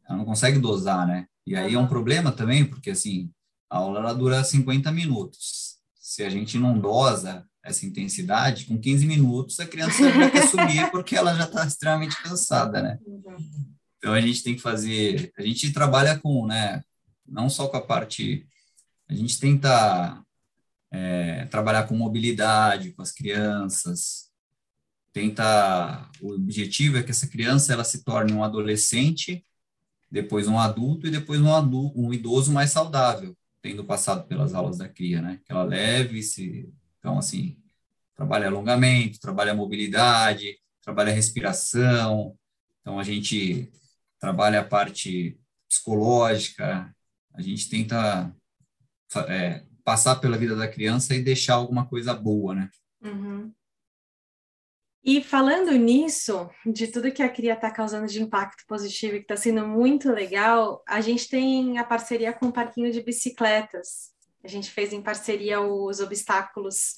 Ela 0.07 0.17
não 0.19 0.25
consegue 0.25 0.59
dosar, 0.59 1.07
né? 1.07 1.25
E 1.47 1.55
aí 1.55 1.75
uhum. 1.75 1.81
é 1.81 1.83
um 1.85 1.87
problema 1.87 2.31
também, 2.31 2.63
porque 2.63 2.91
assim, 2.91 3.31
a 3.67 3.77
aula 3.77 3.99
ela 3.99 4.13
dura 4.13 4.43
50 4.43 4.91
minutos 4.91 5.74
se 6.05 6.23
a 6.23 6.29
gente 6.29 6.59
não 6.59 6.77
dosa 6.77 7.43
essa 7.63 7.83
intensidade, 7.83 8.65
com 8.65 8.79
15 8.79 9.07
minutos 9.07 9.59
a 9.59 9.65
criança 9.65 10.07
já 10.11 10.29
quer 10.29 10.47
subir 10.47 10.89
porque 10.91 11.15
ela 11.15 11.33
já 11.33 11.45
está 11.45 11.65
extremamente 11.65 12.21
cansada, 12.21 12.79
né? 12.79 12.99
Então 13.97 14.13
a 14.13 14.21
gente 14.21 14.43
tem 14.43 14.53
que 14.53 14.61
fazer, 14.61 15.33
a 15.35 15.41
gente 15.41 15.73
trabalha 15.73 16.19
com, 16.19 16.45
né, 16.45 16.83
não 17.27 17.49
só 17.49 17.67
com 17.67 17.77
a 17.77 17.81
parte, 17.81 18.47
a 19.09 19.15
gente 19.15 19.39
tenta 19.39 20.23
é, 20.91 21.45
trabalhar 21.45 21.87
com 21.87 21.95
mobilidade 21.95 22.91
com 22.91 23.01
as 23.01 23.11
crianças, 23.11 24.29
tenta, 25.11 26.07
o 26.21 26.33
objetivo 26.33 26.99
é 26.99 27.03
que 27.03 27.09
essa 27.09 27.25
criança 27.25 27.73
ela 27.73 27.83
se 27.83 28.03
torne 28.03 28.31
um 28.31 28.43
adolescente, 28.43 29.43
depois 30.11 30.47
um 30.47 30.59
adulto 30.59 31.07
e 31.07 31.11
depois 31.11 31.41
um 31.41 31.51
adulto, 31.51 31.99
um 31.99 32.13
idoso 32.13 32.51
mais 32.51 32.69
saudável 32.69 33.35
tendo 33.65 33.83
passado 33.83 34.27
pelas 34.27 34.53
aulas 34.53 34.77
da 34.77 34.87
CRIA, 34.87 35.23
né? 35.23 35.39
Que 35.43 35.51
ela 35.51 35.63
leve 35.63 36.21
se 36.21 36.71
então 36.99 37.17
assim, 37.17 37.57
trabalha 38.15 38.45
alongamento, 38.45 39.19
trabalha 39.19 39.55
mobilidade, 39.55 40.55
trabalha 40.83 41.11
respiração. 41.11 42.37
Então 42.81 42.99
a 42.99 43.03
gente 43.03 43.71
trabalha 44.19 44.59
a 44.59 44.63
parte 44.63 45.39
psicológica, 45.67 46.93
A 47.33 47.41
gente 47.41 47.67
tenta 47.67 48.31
é, 49.27 49.65
passar 49.83 50.17
pela 50.17 50.37
vida 50.37 50.55
da 50.55 50.67
criança 50.67 51.15
e 51.15 51.23
deixar 51.23 51.55
alguma 51.55 51.87
coisa 51.87 52.13
boa, 52.13 52.53
né? 52.53 52.69
Uhum. 53.03 53.51
E 55.05 55.21
falando 55.21 55.71
nisso, 55.73 56.49
de 56.65 56.87
tudo 56.87 57.11
que 57.11 57.21
a 57.21 57.29
Cria 57.29 57.53
está 57.53 57.69
causando 57.69 58.07
de 58.07 58.19
impacto 58.19 58.65
positivo 58.67 59.15
e 59.15 59.19
que 59.19 59.25
está 59.25 59.37
sendo 59.37 59.67
muito 59.67 60.11
legal, 60.11 60.83
a 60.87 60.99
gente 60.99 61.29
tem 61.29 61.77
a 61.77 61.83
parceria 61.83 62.33
com 62.33 62.47
o 62.47 62.51
Parquinho 62.51 62.91
de 62.91 63.03
Bicicletas. 63.03 64.11
A 64.43 64.47
gente 64.47 64.71
fez 64.71 64.91
em 64.91 65.03
parceria 65.03 65.61
os 65.61 65.99
obstáculos 65.99 66.95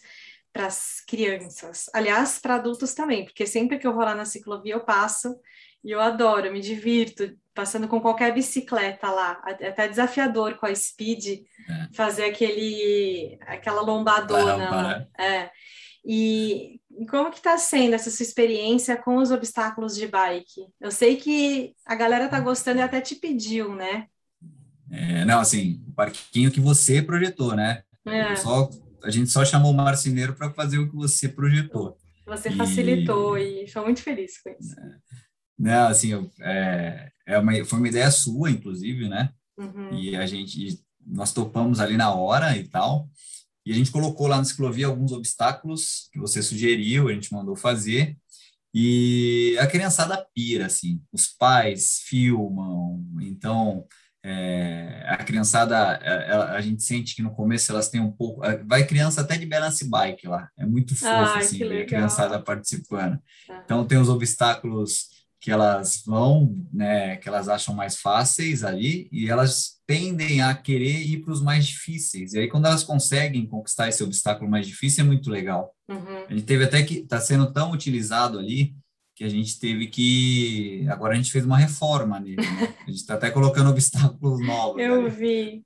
para 0.54 0.67
as 0.67 1.02
crianças. 1.06 1.89
Aliás, 1.93 2.39
para 2.39 2.56
adultos 2.56 2.93
também, 2.93 3.26
porque 3.26 3.46
sempre 3.46 3.78
que 3.78 3.86
eu 3.86 3.93
vou 3.93 4.06
lá 4.06 4.15
na 4.15 4.24
ciclovia 4.24 4.76
eu 4.76 4.86
passo 4.86 5.38
e 5.84 5.91
eu 5.91 6.00
adoro, 6.00 6.48
eu 6.48 6.54
me 6.54 6.62
divirto 6.62 7.38
passando 7.54 7.89
com 7.89 8.00
qualquer 8.00 8.34
bicicleta 8.34 9.12
lá. 9.12 9.41
É 9.60 9.67
até 9.67 9.86
desafiador 9.86 10.56
com 10.56 10.65
a 10.65 10.74
Speed 10.74 11.26
é. 11.70 11.93
fazer 11.93 12.24
aquele 12.24 13.38
aquela 13.41 13.82
lombadona. 13.82 14.67
Para, 14.70 15.08
para. 15.15 15.26
É. 15.26 15.52
E 16.10 16.80
como 17.10 17.30
que 17.30 17.38
está 17.38 17.58
sendo 17.58 17.93
essa 17.93 18.10
sua 18.10 18.24
experiência 18.24 18.96
com 18.96 19.17
os 19.17 19.30
obstáculos 19.30 19.93
de 19.93 20.08
bike? 20.08 20.65
Eu 20.80 20.89
sei 20.89 21.17
que 21.17 21.74
a 21.86 21.96
galera 21.96 22.26
está 22.26 22.39
gostando 22.39 22.80
e 22.80 22.82
até 22.82 23.02
te 23.02 23.13
pediu, 23.15 23.76
né? 23.76 24.08
É, 24.89 25.26
não, 25.26 25.41
assim, 25.41 25.84
o 25.86 25.91
parquinho 25.91 26.50
que 26.50 26.62
você 26.62 27.02
projetou, 27.02 27.54
né? 27.58 27.84
É. 28.06 28.38
Só, 28.38 28.70
a 29.04 29.12
gente 29.12 29.30
só 29.30 29.43
chamou 29.43 29.74
o 29.74 29.76
marceneiro 29.76 30.34
para 30.34 30.50
fazer 30.54 30.78
o 30.78 30.89
que 30.89 30.96
você 30.96 31.28
projetou. 31.28 31.98
Você 32.26 32.52
facilitou 32.52 33.38
e, 33.38 33.65
estou 33.65 33.84
muito 33.84 34.02
feliz 34.02 34.41
com 34.41 34.50
isso. 34.50 34.80
É, 34.80 34.98
não, 35.60 35.88
assim, 35.88 36.30
é, 36.39 37.12
é 37.26 37.38
uma, 37.38 37.65
foi 37.65 37.80
uma 37.80 37.88
ideia 37.89 38.10
sua, 38.12 38.50
inclusive, 38.50 39.10
né? 39.10 39.30
Uhum. 39.58 39.93
E 39.93 40.15
a 40.15 40.26
gente, 40.26 40.80
nós 41.06 41.34
topamos 41.34 41.82
ali 41.82 41.98
na 41.98 42.13
hora 42.13 42.56
e 42.56 42.65
tal. 42.65 43.10
E 43.67 43.71
a 43.73 43.75
gente 43.75 43.91
colocou 43.91 44.27
lá 44.27 44.38
na 44.38 44.45
ciclovia 44.45 44.88
alguns 44.88 45.12
obstáculos 45.12 46.08
que 46.13 46.17
você 46.17 46.41
sugeriu, 46.41 47.10
a 47.10 47.12
gente 47.12 47.34
mandou 47.34 47.53
fazer. 47.53 48.15
E 48.73 49.58
a 49.60 49.67
criançada 49.67 50.25
pira, 50.34 50.67
assim, 50.67 51.01
os 51.12 51.27
pais 51.27 51.99
filmam, 52.06 53.03
então 53.19 53.86
é, 54.23 55.03
a 55.06 55.17
criançada, 55.17 55.75
é, 56.01 56.32
a, 56.32 56.53
a, 56.53 56.62
gente 56.62 56.82
sente 56.82 57.13
que 57.13 57.21
no 57.21 57.36
começo 57.36 57.69
elas 57.69 57.89
têm 57.89 57.99
um 57.99 58.12
pouco, 58.12 58.41
é, 58.45 58.63
vai 58.63 58.88
criança 58.88 59.19
até 59.19 59.38
de 59.38 59.45
balance 59.45 59.84
bike 59.84 60.30
lá, 60.30 60.49
é 60.58 60.65
muito 60.65 60.95
fofo, 60.95 61.12
Ai, 61.12 61.39
assim, 61.39 61.60
ver 61.60 61.82
a 61.82 61.86
criançada 61.86 62.41
participando. 62.41 63.19
Então 63.65 63.84
tem 63.86 63.97
os 63.97 64.08
obstáculos 64.08 65.10
que 65.39 65.52
elas 65.52 66.02
vão, 66.06 66.56
né, 66.73 67.17
que 67.17 67.30
elas 67.30 67.47
acham 67.47 67.73
mais 67.73 67.97
fáceis 67.97 68.63
ali, 68.63 69.08
e 69.12 69.30
elas 69.30 69.78
tendem 69.86 70.41
a 70.41 70.54
querer 70.56 71.02
ir 71.02 71.21
para 71.21 71.32
os 71.32 71.41
mais 71.41 71.65
difíceis. 71.65 72.34
E 72.34 72.39
aí, 72.39 72.47
quando 72.47 72.65
elas 72.65 72.84
conseguem 72.84 73.45
conquistar 73.45 73.88
esse 73.88 74.04
obstáculo 74.04 74.50
mais 74.50 74.67
difícil, 74.67 75.04
é 75.04 75.08
muito 75.08 75.30
legal. 75.30 75.73
Uhum. 75.88 76.26
A 76.28 76.34
gente 76.34 76.45
teve 76.45 76.63
até 76.63 76.82
que, 76.84 76.95
está 76.95 77.19
sendo 77.19 77.52
tão 77.54 77.71
utilizado 77.71 78.39
ali, 78.39 78.76
que 79.15 79.23
a 79.23 79.30
gente 79.30 79.60
teve 79.60 79.88
que, 79.88 80.86
agora 80.89 81.13
a 81.13 81.15
gente 81.15 81.32
fez 81.32 81.45
uma 81.45 81.58
reforma 81.58 82.19
nele, 82.19 82.36
né? 82.38 82.76
A 82.86 82.89
gente 82.89 83.00
está 83.00 83.15
até 83.15 83.32
colocando 83.32 83.69
obstáculos 83.71 84.39
novos. 84.45 84.80
Eu 84.80 85.06
ali, 85.06 85.10
vi. 85.10 85.63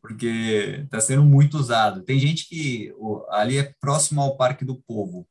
Porque 0.00 0.80
está 0.84 0.98
sendo 0.98 1.22
muito 1.22 1.58
usado. 1.58 2.02
Tem 2.02 2.18
gente 2.18 2.48
que, 2.48 2.90
ali 3.28 3.58
é 3.58 3.74
próximo 3.78 4.22
ao 4.22 4.38
Parque 4.38 4.64
do 4.64 4.76
Povo, 4.86 5.28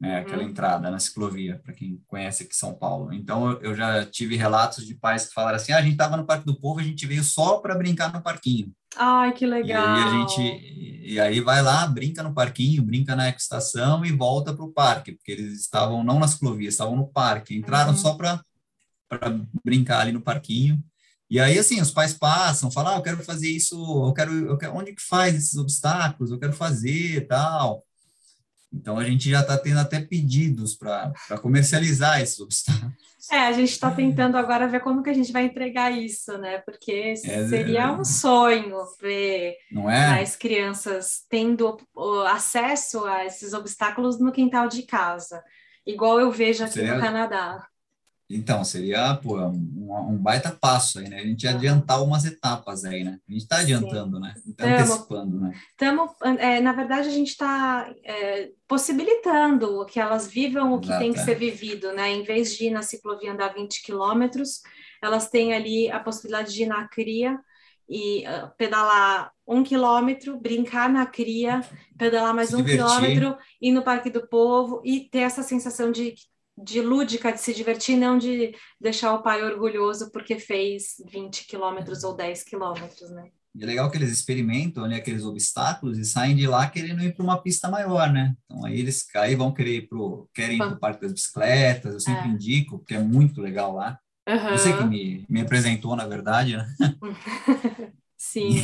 né, 0.00 0.18
aquela 0.18 0.42
uhum. 0.42 0.48
entrada 0.48 0.90
na 0.90 0.98
ciclovia, 0.98 1.60
para 1.64 1.72
quem 1.72 2.02
conhece 2.06 2.42
aqui 2.42 2.54
São 2.54 2.74
Paulo. 2.74 3.12
Então, 3.12 3.52
eu, 3.62 3.74
já 3.74 4.04
tive 4.04 4.36
relatos 4.36 4.86
de 4.86 4.94
pais 4.94 5.26
que 5.26 5.34
falaram 5.34 5.56
assim: 5.56 5.72
ah, 5.72 5.78
a 5.78 5.82
gente 5.82 5.92
estava 5.92 6.16
no 6.16 6.26
Parque 6.26 6.44
do 6.44 6.58
Povo, 6.58 6.80
a 6.80 6.82
gente 6.82 7.06
veio 7.06 7.22
só 7.22 7.58
para 7.58 7.74
brincar 7.74 8.12
no 8.12 8.22
parquinho. 8.22 8.72
Ai, 8.96 9.32
que 9.32 9.46
legal! 9.46 9.96
E 9.96 9.98
aí, 9.98 10.04
a 10.04 10.18
gente, 10.18 11.02
e 11.04 11.20
aí 11.20 11.40
vai 11.40 11.62
lá, 11.62 11.86
brinca 11.86 12.22
no 12.22 12.34
parquinho, 12.34 12.82
brinca 12.82 13.16
na 13.16 13.28
estação 13.28 14.04
e 14.04 14.12
volta 14.12 14.52
para 14.52 14.64
o 14.64 14.72
parque, 14.72 15.12
porque 15.12 15.32
eles 15.32 15.60
estavam 15.60 16.04
não 16.04 16.18
na 16.18 16.28
ciclovia, 16.28 16.68
estavam 16.68 16.96
no 16.96 17.08
parque, 17.08 17.56
entraram 17.56 17.90
uhum. 17.90 17.96
só 17.96 18.14
para 18.14 18.40
brincar 19.64 20.00
ali 20.00 20.12
no 20.12 20.20
parquinho. 20.20 20.82
E 21.30 21.40
aí, 21.40 21.58
assim, 21.58 21.80
os 21.80 21.90
pais 21.90 22.12
passam, 22.12 22.70
falam, 22.70 22.94
ah, 22.94 22.96
eu 22.98 23.02
quero 23.02 23.24
fazer 23.24 23.48
isso, 23.48 23.74
eu 24.06 24.12
quero, 24.12 24.32
eu 24.32 24.58
quero, 24.58 24.76
onde 24.76 24.92
que 24.92 25.02
faz 25.02 25.34
esses 25.34 25.56
obstáculos? 25.56 26.30
Eu 26.30 26.38
quero 26.38 26.52
fazer, 26.52 27.26
tal. 27.26 27.82
Então 28.74 28.98
a 28.98 29.04
gente 29.04 29.30
já 29.30 29.40
está 29.40 29.56
tendo 29.56 29.78
até 29.78 30.00
pedidos 30.00 30.74
para 30.74 31.12
comercializar 31.40 32.20
esses 32.20 32.40
obstáculos. 32.40 32.92
É, 33.30 33.38
a 33.38 33.52
gente 33.52 33.70
está 33.70 33.90
tentando 33.90 34.36
agora 34.36 34.68
ver 34.68 34.80
como 34.80 35.02
que 35.02 35.08
a 35.08 35.14
gente 35.14 35.32
vai 35.32 35.44
entregar 35.44 35.90
isso, 35.90 36.36
né? 36.36 36.58
Porque 36.58 37.14
é, 37.24 37.48
seria 37.48 37.84
é, 37.84 37.90
um 37.90 38.04
sonho 38.04 38.76
ver 39.00 39.56
é? 39.88 40.20
as 40.20 40.36
crianças 40.36 41.24
tendo 41.30 41.78
acesso 42.28 43.04
a 43.06 43.24
esses 43.24 43.54
obstáculos 43.54 44.20
no 44.20 44.32
quintal 44.32 44.68
de 44.68 44.82
casa, 44.82 45.42
igual 45.86 46.20
eu 46.20 46.30
vejo 46.30 46.64
aqui 46.64 46.74
seria... 46.74 46.94
no 46.94 47.00
Canadá. 47.00 47.66
Então, 48.28 48.64
seria 48.64 49.14
pô, 49.16 49.38
um, 49.38 50.10
um, 50.10 50.16
baita 50.16 50.50
passo 50.50 50.98
aí, 50.98 51.08
né? 51.08 51.18
A 51.18 51.26
gente 51.26 51.42
ia 51.42 51.50
adiantar 51.50 52.02
umas 52.02 52.24
etapas 52.24 52.84
aí, 52.84 53.04
né? 53.04 53.18
A 53.28 53.32
gente 53.32 53.42
está 53.42 53.58
adiantando, 53.58 54.16
Sim. 54.16 54.22
né? 54.22 54.34
Está 54.46 54.64
antecipando, 54.66 55.40
né? 55.40 55.52
Tamo, 55.76 56.10
é, 56.38 56.58
na 56.60 56.72
verdade, 56.72 57.08
a 57.08 57.12
gente 57.12 57.28
está 57.28 57.92
é, 58.02 58.50
possibilitando 58.66 59.84
que 59.84 60.00
elas 60.00 60.26
vivam 60.26 60.72
o 60.72 60.80
que 60.80 60.86
Exato, 60.86 61.02
tem 61.02 61.12
que 61.12 61.20
é. 61.20 61.24
ser 61.24 61.34
vivido, 61.34 61.92
né? 61.92 62.10
Em 62.10 62.22
vez 62.22 62.56
de 62.56 62.66
ir 62.66 62.70
na 62.70 62.82
ciclovia 62.82 63.32
andar 63.32 63.52
20 63.52 63.82
quilômetros, 63.82 64.62
elas 65.02 65.28
têm 65.28 65.52
ali 65.52 65.90
a 65.90 66.00
possibilidade 66.00 66.52
de 66.54 66.62
ir 66.62 66.66
na 66.66 66.88
cria 66.88 67.38
e 67.86 68.24
uh, 68.26 68.50
pedalar 68.56 69.30
um 69.46 69.62
quilômetro, 69.62 70.40
brincar 70.40 70.88
na 70.88 71.04
cria, 71.04 71.60
pedalar 71.98 72.34
mais 72.34 72.48
Se 72.48 72.56
um 72.56 72.62
divertir. 72.62 72.86
quilômetro, 72.86 73.36
ir 73.60 73.72
no 73.72 73.82
Parque 73.82 74.08
do 74.08 74.26
Povo 74.26 74.80
e 74.82 75.00
ter 75.00 75.18
essa 75.18 75.42
sensação 75.42 75.92
de 75.92 76.14
de 76.56 76.80
lúdica, 76.80 77.32
de 77.32 77.40
se 77.40 77.52
divertir, 77.52 77.96
não 77.96 78.16
de 78.16 78.54
deixar 78.80 79.12
o 79.14 79.22
pai 79.22 79.42
orgulhoso 79.42 80.10
porque 80.12 80.38
fez 80.38 80.94
20 81.10 81.46
quilômetros 81.46 82.04
ou 82.04 82.14
10 82.14 82.44
quilômetros, 82.44 83.10
né? 83.10 83.28
E 83.54 83.62
é 83.62 83.66
legal 83.66 83.88
que 83.88 83.96
eles 83.96 84.10
experimentam 84.10 84.84
ali 84.84 84.96
aqueles 84.96 85.24
obstáculos 85.24 85.96
e 85.96 86.04
saem 86.04 86.34
de 86.34 86.46
lá 86.46 86.68
querendo 86.68 87.02
ir 87.02 87.14
para 87.14 87.24
uma 87.24 87.40
pista 87.40 87.68
maior, 87.68 88.12
né? 88.12 88.34
Então 88.44 88.64
aí 88.64 88.78
eles 88.78 89.06
aí 89.14 89.36
vão 89.36 89.52
querer 89.52 89.76
ir 89.76 89.88
pro, 89.88 90.28
querem 90.34 90.56
ir 90.56 90.58
para 90.58 90.74
o 90.74 90.78
Parque 90.78 91.02
das 91.02 91.12
Bicicletas, 91.12 91.94
eu 91.94 92.00
sempre 92.00 92.28
é. 92.28 92.32
indico, 92.32 92.78
porque 92.78 92.94
é 92.94 93.00
muito 93.00 93.40
legal 93.40 93.74
lá. 93.74 93.98
Uhum. 94.28 94.50
Você 94.50 94.76
que 94.76 94.84
me, 94.84 95.24
me 95.28 95.40
apresentou, 95.40 95.94
na 95.94 96.06
verdade, 96.06 96.56
né? 96.56 96.66
Sim. 98.16 98.62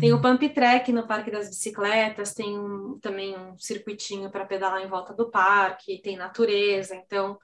Tem 0.00 0.12
o 0.12 0.20
pump 0.20 0.48
track 0.48 0.90
no 0.92 1.06
Parque 1.06 1.30
das 1.30 1.48
Bicicletas, 1.48 2.34
tem 2.34 2.58
um, 2.58 2.98
também 3.00 3.36
um 3.38 3.56
circuitinho 3.56 4.30
para 4.30 4.44
pedalar 4.44 4.82
em 4.82 4.88
volta 4.88 5.14
do 5.14 5.30
parque, 5.30 6.02
tem 6.02 6.16
natureza, 6.16 6.96
então 6.96 7.38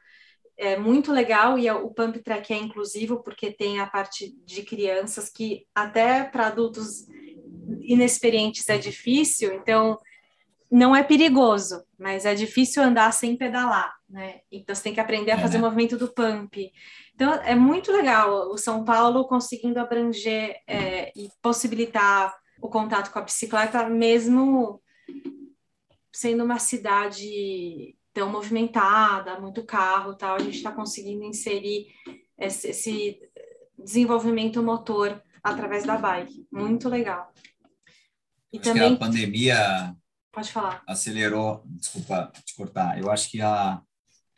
é 0.56 0.76
muito 0.76 1.12
legal 1.12 1.58
e 1.58 1.68
é, 1.68 1.72
o 1.72 1.90
pump 1.90 2.18
track 2.18 2.52
é 2.52 2.56
inclusivo 2.56 3.22
porque 3.22 3.52
tem 3.52 3.80
a 3.80 3.86
parte 3.86 4.34
de 4.44 4.62
crianças 4.62 5.28
que 5.30 5.66
até 5.74 6.24
para 6.24 6.48
adultos 6.48 7.06
inexperientes 7.80 8.68
é 8.68 8.76
difícil, 8.76 9.54
então 9.54 9.98
não 10.70 10.96
é 10.96 11.02
perigoso, 11.02 11.84
mas 11.98 12.24
é 12.24 12.34
difícil 12.34 12.82
andar 12.82 13.12
sem 13.12 13.36
pedalar, 13.36 13.94
né? 14.08 14.40
Então 14.50 14.74
você 14.74 14.82
tem 14.82 14.94
que 14.94 15.00
aprender 15.00 15.30
a 15.30 15.38
fazer 15.38 15.58
é, 15.58 15.60
né? 15.60 15.66
o 15.66 15.70
movimento 15.70 15.98
do 15.98 16.12
pump. 16.12 16.72
Então, 17.14 17.34
é 17.34 17.54
muito 17.54 17.92
legal 17.92 18.50
o 18.50 18.56
São 18.56 18.84
Paulo 18.84 19.26
conseguindo 19.26 19.78
abranger 19.78 20.56
é, 20.66 21.12
e 21.16 21.28
possibilitar 21.40 22.34
o 22.60 22.68
contato 22.68 23.12
com 23.12 23.18
a 23.18 23.22
bicicleta, 23.22 23.88
mesmo 23.88 24.80
sendo 26.12 26.44
uma 26.44 26.58
cidade 26.58 27.96
tão 28.12 28.30
movimentada, 28.30 29.40
muito 29.40 29.64
carro 29.64 30.14
tal, 30.14 30.36
a 30.36 30.38
gente 30.38 30.56
está 30.56 30.70
conseguindo 30.70 31.24
inserir 31.24 31.86
esse, 32.38 32.68
esse, 32.68 33.20
desenvolvimento 33.78 34.62
motor 34.62 35.20
através 35.42 35.84
da 35.84 35.96
bike. 35.96 36.46
Muito 36.52 36.88
legal. 36.88 37.32
E 38.52 38.58
acho 38.58 38.68
também... 38.68 38.96
que 38.96 39.02
a 39.02 39.06
pandemia 39.06 39.96
Pode 40.30 40.52
falar. 40.52 40.82
acelerou, 40.86 41.62
desculpa 41.66 42.30
te 42.44 42.54
cortar, 42.54 43.00
eu 43.00 43.10
acho 43.10 43.30
que 43.30 43.40
a, 43.40 43.82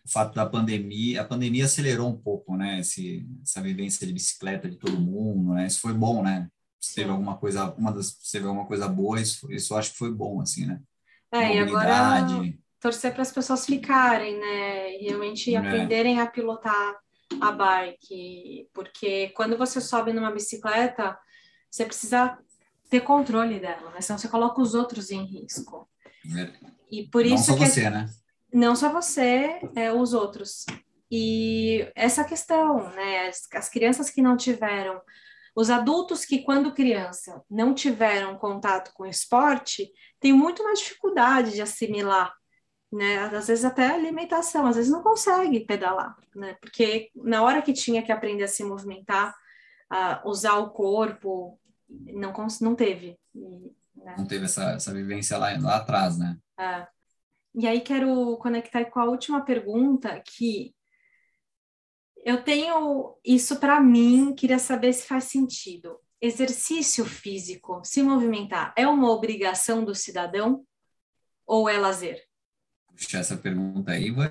o 0.05 0.11
fato 0.11 0.35
da 0.35 0.45
pandemia, 0.45 1.23
a 1.23 1.25
pandemia 1.25 1.65
acelerou 1.65 2.09
um 2.11 2.17
pouco, 2.17 2.57
né, 2.57 2.81
esse, 2.81 3.27
essa 3.43 3.63
vivência 3.63 4.07
de 4.07 4.13
bicicleta 4.13 4.69
de 4.69 4.77
todo 4.77 5.01
mundo, 5.01 5.55
né, 5.55 5.67
isso 5.67 5.81
foi 5.81 5.95
bom, 5.95 6.23
né, 6.23 6.49
se 6.79 6.95
teve 6.95 7.11
alguma 7.11 7.39
coisa, 7.39 7.73
uma 7.75 7.91
das, 7.91 8.19
se 8.21 8.33
teve 8.33 8.47
alguma 8.47 8.67
coisa 8.67 8.87
boa, 8.87 9.19
isso, 9.19 9.51
isso 9.51 9.73
eu 9.73 9.79
acho 9.79 9.93
que 9.93 9.99
foi 9.99 10.13
bom, 10.13 10.41
assim, 10.43 10.67
né. 10.67 10.81
É, 11.33 11.57
e 11.57 11.59
agora 11.59 12.27
torcer 12.79 13.13
para 13.15 13.23
as 13.23 13.33
pessoas 13.33 13.65
ficarem, 13.65 14.39
né, 14.39 15.01
e 15.01 15.05
realmente 15.05 15.55
é. 15.55 15.59
aprenderem 15.59 16.21
a 16.21 16.27
pilotar 16.27 16.97
a 17.41 17.51
bike, 17.51 18.69
porque 18.75 19.31
quando 19.31 19.57
você 19.57 19.81
sobe 19.81 20.13
numa 20.13 20.31
bicicleta, 20.31 21.19
você 21.71 21.87
precisa 21.87 22.39
ter 22.91 23.01
controle 23.01 23.59
dela, 23.59 23.91
né, 23.91 24.03
senão 24.03 24.19
você 24.19 24.29
coloca 24.29 24.61
os 24.61 24.75
outros 24.75 25.11
em 25.11 25.25
risco. 25.25 25.89
É. 26.37 26.53
E 26.91 27.09
por 27.09 27.25
isso 27.25 27.37
Não 27.37 27.43
só 27.43 27.57
que 27.57 27.67
você, 27.67 27.89
né? 27.89 28.07
Não 28.55 28.77
só 28.77 28.89
você, 28.93 29.61
é, 29.75 29.93
os 29.93 30.15
outros. 30.15 30.65
E 31.11 31.91
essa 31.95 32.25
questão, 32.25 32.89
né, 32.91 33.27
as, 33.29 33.49
as 33.53 33.69
crianças 33.69 34.11
que 34.11 34.23
não 34.23 34.37
tiveram 34.37 35.03
Os 35.57 35.71
adultos 35.71 36.25
que, 36.25 36.43
quando 36.43 36.75
criança, 36.75 37.43
não 37.49 37.75
tiveram 37.75 38.39
contato 38.39 38.93
com 38.95 39.07
esporte, 39.07 39.91
têm 40.21 40.33
muito 40.33 40.63
mais 40.65 40.81
dificuldade 40.81 41.53
de 41.53 41.63
assimilar, 41.63 42.33
né? 42.93 43.19
Às 43.19 43.47
vezes 43.49 43.65
até 43.65 43.89
alimentação, 43.89 44.67
às 44.67 44.77
vezes 44.77 44.91
não 44.91 45.03
consegue 45.03 45.61
pedalar, 45.61 46.17
né? 46.35 46.57
Porque 46.61 47.11
na 47.15 47.43
hora 47.43 47.63
que 47.63 47.73
tinha 47.73 48.03
que 48.03 48.13
aprender 48.13 48.45
a 48.45 48.49
se 48.49 48.65
movimentar, 48.65 49.35
a 49.91 50.23
usar 50.25 50.59
o 50.59 50.71
corpo, 50.71 51.59
não, 51.89 52.33
não 52.61 52.75
teve. 52.75 53.17
Né? 53.35 54.15
Não 54.19 54.27
teve 54.27 54.47
essa, 54.47 54.73
essa 54.73 54.93
vivência 54.93 55.39
lá, 55.39 55.57
lá 55.61 55.77
atrás, 55.77 56.19
né? 56.19 56.37
É. 56.59 56.94
E 57.55 57.67
aí 57.67 57.81
quero 57.81 58.37
conectar 58.39 58.85
com 58.87 58.99
a 58.99 59.05
última 59.05 59.45
pergunta, 59.45 60.21
que 60.21 60.75
eu 62.25 62.43
tenho 62.43 63.17
isso 63.25 63.61
para 63.61 63.81
mim, 63.81 64.35
queria 64.35 64.59
saber 64.59 64.93
se 64.93 65.07
faz 65.07 65.25
sentido. 65.25 65.99
Exercício 66.21 67.05
físico, 67.05 67.83
se 67.85 68.03
movimentar, 68.03 68.73
é 68.77 68.89
uma 68.89 69.11
obrigação 69.11 69.85
do 69.85 69.95
cidadão 69.95 70.65
ou 71.47 71.69
é 71.69 71.79
lazer? 71.79 72.25
Puxa, 72.87 73.19
essa 73.19 73.37
pergunta 73.37 73.93
aí 73.93 74.11
vai. 74.11 74.31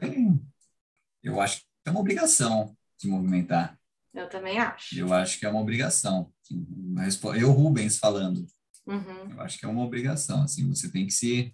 Eu 1.22 1.40
acho 1.40 1.60
que 1.60 1.66
é 1.86 1.92
uma 1.92 2.00
obrigação 2.00 2.76
se 2.98 3.08
movimentar. 3.08 3.80
Eu 4.14 4.28
também 4.28 4.60
acho. 4.60 4.98
Eu 4.98 5.14
acho 5.14 5.40
que 5.40 5.46
é 5.46 5.50
uma 5.50 5.62
obrigação. 5.62 6.32
Eu, 7.40 7.52
Rubens, 7.52 7.98
falando. 7.98 8.46
Uhum. 8.86 9.32
Eu 9.32 9.42
acho 9.42 9.58
que 9.58 9.66
é 9.66 9.68
uma 9.68 9.84
obrigação. 9.84 10.44
Assim, 10.44 10.68
você 10.68 10.92
tem 10.92 11.06
que 11.06 11.14
se 11.14 11.54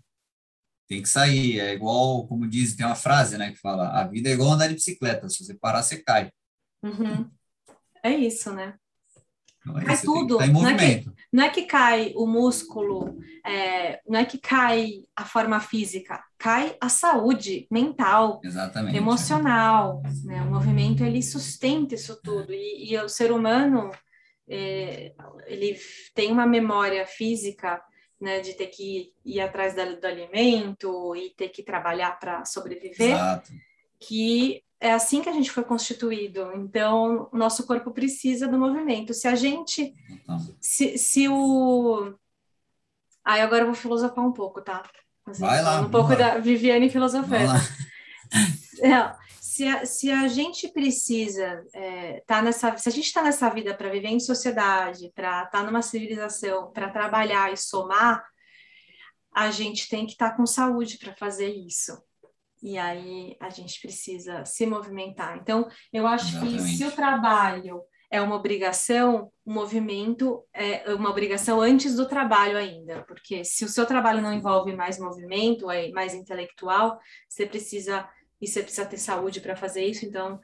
tem 0.90 1.02
que 1.04 1.08
sair. 1.08 1.60
É 1.60 1.74
igual, 1.74 2.28
como 2.28 2.50
diz, 2.50 2.76
tem 2.76 2.86
uma 2.86 2.96
frase, 2.96 3.38
né, 3.38 3.52
que 3.52 3.60
fala: 3.60 3.90
a 3.90 4.04
vida 4.06 4.28
é 4.30 4.34
igual 4.34 4.52
andar 4.52 4.68
de 4.68 4.74
bicicleta. 4.74 5.30
Se 5.30 5.46
você 5.46 5.54
parar, 5.54 5.84
você 5.84 5.98
cai. 5.98 6.32
Uhum. 6.84 7.30
É 8.04 8.10
isso, 8.10 8.52
né? 8.52 8.74
Então, 9.62 9.78
é 9.78 9.86
cai 9.86 9.94
isso, 9.94 10.06
tudo. 10.06 10.38
Tá 10.38 10.48
não, 10.48 10.68
é 10.68 10.76
que, 10.76 11.12
não 11.32 11.44
é 11.44 11.50
que 11.50 11.62
cai 11.64 12.14
o 12.16 12.26
músculo, 12.26 13.20
é, 13.46 14.00
não 14.08 14.20
é 14.20 14.26
que 14.26 14.40
cai 14.40 15.04
a 15.16 15.26
forma 15.26 15.60
física, 15.60 16.24
cai 16.38 16.76
a 16.82 16.90
saúde 16.90 17.68
mental, 17.70 18.42
Exatamente, 18.44 18.98
emocional. 18.98 20.02
É. 20.06 20.28
Né? 20.28 20.42
O 20.42 20.52
movimento 20.52 21.04
ele 21.04 21.22
sustenta 21.22 21.94
isso 21.94 22.20
tudo 22.24 22.52
e, 22.52 22.92
e 22.92 22.98
o 22.98 23.08
ser 23.08 23.32
humano 23.32 23.92
é, 24.50 25.14
ele 25.46 25.78
tem 26.16 26.32
uma 26.32 26.48
memória 26.48 27.06
física 27.06 27.80
né, 28.20 28.42
de 28.42 28.54
ter 28.54 28.68
que 28.68 29.14
ir 29.24 29.40
atrás 29.40 29.74
do, 29.74 30.06
alimento 30.06 31.16
e 31.16 31.30
ter 31.32 31.50
que 31.50 31.64
trabalhar 31.64 32.20
para 32.20 32.44
sobreviver, 32.46 33.12
Exato. 33.12 33.52
que 34.00 34.64
é 34.80 34.92
assim 34.92 35.22
que 35.22 35.30
a 35.30 35.34
gente 35.34 35.52
foi 35.52 35.64
constituído. 35.64 36.52
Então, 36.56 37.30
o 37.32 37.38
nosso 37.38 37.66
corpo 37.66 37.92
precisa 37.92 38.48
do 38.48 38.58
movimento. 38.58 39.14
Se 39.14 39.28
a 39.28 39.36
gente. 39.36 39.94
Se, 40.60 40.98
se 40.98 41.28
o. 41.28 42.14
Aí 43.24 43.42
agora 43.42 43.64
eu 43.64 43.68
vou 43.68 43.76
filosofar 43.76 44.26
um 44.26 44.32
pouco, 44.32 44.62
tá? 44.62 44.84
Assim, 45.26 45.42
Vai 45.42 45.62
lá. 45.62 45.82
Um 45.82 45.90
pouco 45.90 46.10
lá. 46.10 46.16
da 46.16 46.38
Viviane 46.38 46.90
filosofando. 46.90 47.54
É, 48.82 49.19
se, 49.60 49.68
a, 49.68 49.86
se 49.86 50.12
a 50.12 50.28
gente 50.30 50.70
precisa 50.70 51.66
é, 51.74 52.24
tá 52.26 52.42
nessa. 52.42 52.78
Se 52.78 52.88
a 52.88 52.92
gente 52.92 53.08
está 53.08 53.22
nessa 53.22 53.50
vida 53.50 53.76
para 53.76 53.90
viver 53.90 54.08
em 54.08 54.20
sociedade, 54.20 55.12
para 55.14 55.44
estar 55.44 55.50
tá 55.50 55.64
numa 55.64 55.82
civilização, 55.82 56.72
para 56.72 56.90
trabalhar 56.90 57.52
e 57.52 57.58
somar, 57.58 58.24
a 59.36 59.52
gente 59.52 59.90
tem 59.90 60.06
que 60.06 60.14
estar 60.14 60.30
tá 60.30 60.38
com 60.38 60.46
saúde 60.46 60.98
para 60.98 61.14
fazer 61.14 61.50
isso 61.50 62.02
e 62.62 62.78
aí 62.78 63.36
a 63.40 63.50
gente 63.50 63.82
precisa 63.82 64.44
se 64.46 64.66
movimentar. 64.66 65.38
Então, 65.38 65.68
eu 65.94 66.06
acho 66.08 66.30
Exatamente. 66.30 66.58
que 66.58 66.78
se 66.78 66.86
o 66.86 66.92
trabalho 66.92 67.82
é 68.12 68.20
uma 68.22 68.36
obrigação, 68.36 69.32
o 69.46 69.54
movimento 69.54 70.44
é 70.54 70.94
uma 70.94 71.10
obrigação 71.10 71.62
antes 71.62 71.96
do 71.96 72.08
trabalho 72.08 72.58
ainda, 72.58 73.04
porque 73.04 73.46
se 73.46 73.64
o 73.64 73.70
seu 73.70 73.86
trabalho 73.86 74.22
não 74.22 74.34
envolve 74.34 74.76
mais 74.76 75.00
movimento, 75.00 75.70
é 75.70 75.90
mais 75.90 76.14
intelectual, 76.14 77.00
você 77.30 77.46
precisa 77.46 78.10
e 78.42 78.48
você 78.48 78.62
precisa 78.62 78.86
ter 78.86 78.98
saúde 78.98 79.42
para 79.42 79.56
fazer 79.56 79.86
isso, 79.86 80.06
então 80.06 80.40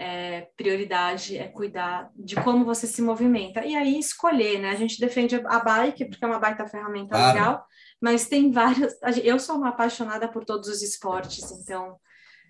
é, 0.00 0.48
prioridade 0.56 1.36
é 1.36 1.46
cuidar 1.46 2.10
de 2.16 2.34
como 2.36 2.64
você 2.64 2.86
se 2.86 3.02
movimenta. 3.02 3.64
E 3.66 3.76
aí 3.76 3.98
escolher, 3.98 4.58
né? 4.58 4.70
A 4.70 4.74
gente 4.74 4.98
defende 4.98 5.36
a 5.36 5.60
bike 5.60 6.06
porque 6.06 6.24
é 6.24 6.28
uma 6.28 6.38
baita 6.38 6.66
ferramenta 6.66 7.10
claro. 7.10 7.38
legal, 7.38 7.66
mas 8.00 8.26
tem 8.26 8.50
várias. 8.50 8.94
Eu 9.22 9.38
sou 9.38 9.56
uma 9.56 9.68
apaixonada 9.68 10.26
por 10.26 10.44
todos 10.44 10.70
os 10.70 10.82
esportes, 10.82 11.50
então 11.52 11.98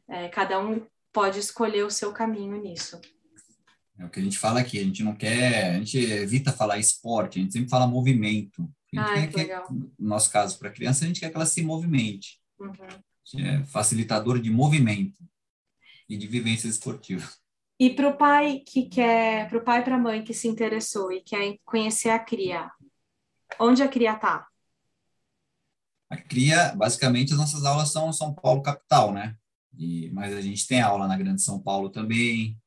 é, 0.09 0.29
cada 0.29 0.61
um 0.61 0.87
pode 1.12 1.40
escolher 1.40 1.85
o 1.85 1.90
seu 1.90 2.12
caminho 2.12 2.57
nisso. 2.57 3.00
É 3.98 4.05
o 4.05 4.09
que 4.09 4.20
a 4.20 4.22
gente 4.22 4.38
fala 4.38 4.61
aqui, 4.61 4.79
a 4.79 4.85
gente 4.85 5.03
não 5.03 5.14
quer, 5.14 5.74
a 5.74 5.74
gente 5.74 5.98
evita 5.98 6.53
falar 6.53 6.79
esporte, 6.79 7.38
a 7.38 7.42
gente 7.42 7.53
sempre 7.53 7.68
fala 7.68 7.87
movimento. 7.87 8.62
A 8.94 9.16
gente 9.16 9.37
ah, 9.38 9.44
quer, 9.44 9.62
no 9.70 10.09
nosso 10.09 10.31
caso, 10.31 10.59
para 10.59 10.70
criança, 10.70 11.05
a 11.05 11.07
gente 11.09 11.20
quer 11.20 11.31
que 11.31 11.37
ela 11.37 11.46
se 11.46 11.62
movimente. 11.62 12.40
Uhum. 12.59 12.74
É 13.38 13.64
facilitador 13.64 14.40
de 14.40 14.51
movimento 14.51 15.23
e 16.09 16.16
de 16.16 16.27
vivências 16.27 16.75
esportivas. 16.75 17.38
E 17.79 17.90
para 17.90 18.09
o 18.09 18.16
pai 18.16 18.61
que 18.66 18.87
quer, 18.87 19.49
para 19.49 19.59
o 19.59 19.64
pai 19.64 19.83
para 19.83 19.95
a 19.97 19.99
mãe 19.99 20.23
que 20.23 20.35
se 20.35 20.49
interessou 20.49 21.12
e 21.12 21.23
quer 21.23 21.57
conhecer 21.64 22.11
a 22.11 22.19
cria, 22.19 22.71
onde 23.59 23.83
a 23.83 23.88
cria 23.88 24.12
está? 24.14 24.47
A 26.11 26.16
CRIA, 26.16 26.75
basicamente, 26.75 27.33
as 27.33 27.38
nossas 27.38 27.64
aulas 27.64 27.93
são 27.93 28.12
São 28.12 28.35
Paulo 28.35 28.62
capital, 28.62 29.12
né? 29.12 29.37
E, 29.79 30.11
mas 30.11 30.35
a 30.35 30.40
gente 30.40 30.66
tem 30.66 30.81
aula 30.81 31.07
na 31.07 31.16
Grande 31.16 31.40
São 31.40 31.61
Paulo 31.61 31.88
também. 31.88 32.59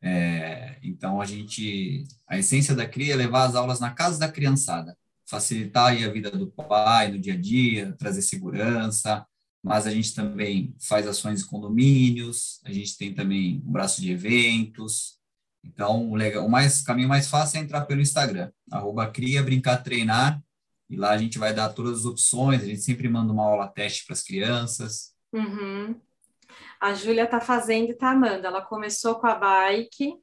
É, 0.00 0.78
então, 0.80 1.20
a 1.20 1.26
gente... 1.26 2.06
A 2.28 2.38
essência 2.38 2.72
da 2.72 2.88
CRIA 2.88 3.14
é 3.14 3.16
levar 3.16 3.44
as 3.44 3.56
aulas 3.56 3.80
na 3.80 3.90
casa 3.90 4.18
da 4.18 4.30
criançada. 4.30 4.96
Facilitar 5.26 5.92
a 5.92 6.08
vida 6.08 6.30
do 6.30 6.46
pai 6.52 7.10
no 7.10 7.18
dia 7.18 7.34
a 7.34 7.36
dia, 7.36 7.92
trazer 7.98 8.22
segurança. 8.22 9.26
Mas 9.64 9.86
a 9.86 9.90
gente 9.90 10.14
também 10.14 10.76
faz 10.78 11.06
ações 11.06 11.42
em 11.42 11.46
condomínios. 11.46 12.60
A 12.64 12.70
gente 12.70 12.98
tem 12.98 13.14
também 13.14 13.62
um 13.66 13.72
braço 13.72 14.00
de 14.00 14.12
eventos. 14.12 15.18
Então, 15.64 16.10
o, 16.10 16.14
legal, 16.14 16.44
o 16.44 16.50
mais, 16.50 16.82
caminho 16.82 17.08
mais 17.08 17.28
fácil 17.28 17.58
é 17.58 17.62
entrar 17.62 17.86
pelo 17.86 18.02
Instagram. 18.02 18.52
Arroba 18.70 19.10
CRIA 19.10 19.42
Brincar 19.42 19.82
Treinar 19.82 20.42
e 20.88 20.96
lá 20.96 21.10
a 21.10 21.18
gente 21.18 21.38
vai 21.38 21.54
dar 21.54 21.70
todas 21.70 22.00
as 22.00 22.04
opções, 22.04 22.62
a 22.62 22.66
gente 22.66 22.82
sempre 22.82 23.08
manda 23.08 23.32
uma 23.32 23.44
aula 23.44 23.68
teste 23.68 24.04
para 24.04 24.12
as 24.12 24.22
crianças. 24.22 25.14
Uhum. 25.32 26.00
A 26.80 26.94
Júlia 26.94 27.24
está 27.24 27.40
fazendo 27.40 27.88
e 27.88 27.92
está 27.92 28.10
amando. 28.10 28.46
Ela 28.46 28.62
começou 28.62 29.16
com 29.16 29.26
a 29.26 29.34
bike 29.34 30.14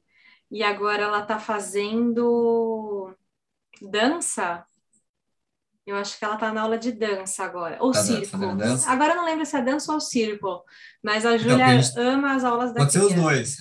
e 0.50 0.62
agora 0.62 1.02
ela 1.02 1.22
está 1.22 1.38
fazendo 1.38 3.14
dança. 3.82 4.64
Eu 5.84 5.96
acho 5.96 6.16
que 6.16 6.24
ela 6.24 6.34
está 6.34 6.52
na 6.52 6.62
aula 6.62 6.78
de 6.78 6.92
dança 6.92 7.42
agora. 7.44 7.76
Ou 7.80 7.90
tá 7.90 8.02
circo. 8.02 8.36
Agora 8.86 9.12
eu 9.12 9.16
não 9.16 9.24
lembro 9.24 9.44
se 9.44 9.56
é 9.56 9.62
dança 9.62 9.92
ou 9.92 10.00
circo, 10.00 10.62
mas 11.02 11.26
a 11.26 11.34
então, 11.34 11.38
Júlia 11.50 11.74
então, 11.74 11.82
gente... 11.82 11.98
ama 11.98 12.34
as 12.34 12.44
aulas 12.44 12.72
da 12.72 12.80
Pode 12.80 12.92
ser 12.92 13.00
os 13.00 13.14
dois. 13.14 13.56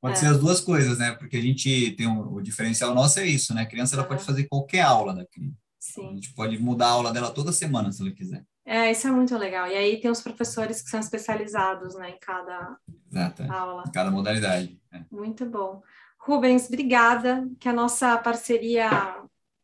Pode 0.00 0.14
é. 0.14 0.16
ser 0.16 0.26
as 0.26 0.38
duas 0.38 0.60
coisas, 0.60 0.98
né? 0.98 1.12
Porque 1.12 1.36
a 1.36 1.40
gente 1.40 1.90
tem 1.92 2.06
um, 2.06 2.34
o 2.34 2.40
diferencial 2.40 2.94
nosso 2.94 3.20
é 3.20 3.26
isso, 3.26 3.52
né? 3.52 3.62
A 3.62 3.66
criança 3.66 3.94
ela 3.94 4.04
uhum. 4.04 4.08
pode 4.08 4.24
fazer 4.24 4.44
qualquer 4.44 4.82
aula 4.82 5.14
da 5.14 5.26
criança. 5.26 5.56
Sim. 5.78 6.08
A 6.08 6.14
gente 6.14 6.32
pode 6.34 6.58
mudar 6.58 6.86
a 6.86 6.92
aula 6.92 7.12
dela 7.12 7.30
toda 7.30 7.52
semana, 7.52 7.90
se 7.90 8.00
ela 8.00 8.10
quiser. 8.10 8.44
É, 8.64 8.90
isso 8.90 9.08
é 9.08 9.10
muito 9.10 9.36
legal. 9.36 9.66
E 9.66 9.74
aí 9.74 10.00
tem 10.00 10.10
os 10.10 10.22
professores 10.22 10.80
que 10.80 10.88
são 10.88 11.00
especializados 11.00 11.96
né, 11.96 12.10
em 12.10 12.18
cada 12.20 12.76
Exato, 13.10 13.42
é. 13.42 13.48
aula. 13.48 13.84
Em 13.86 13.90
cada 13.90 14.10
modalidade. 14.10 14.80
É. 14.92 15.02
Muito 15.10 15.44
bom. 15.44 15.82
Rubens, 16.18 16.66
obrigada. 16.66 17.48
Que 17.58 17.68
a 17.68 17.72
nossa 17.72 18.16
parceria 18.18 19.16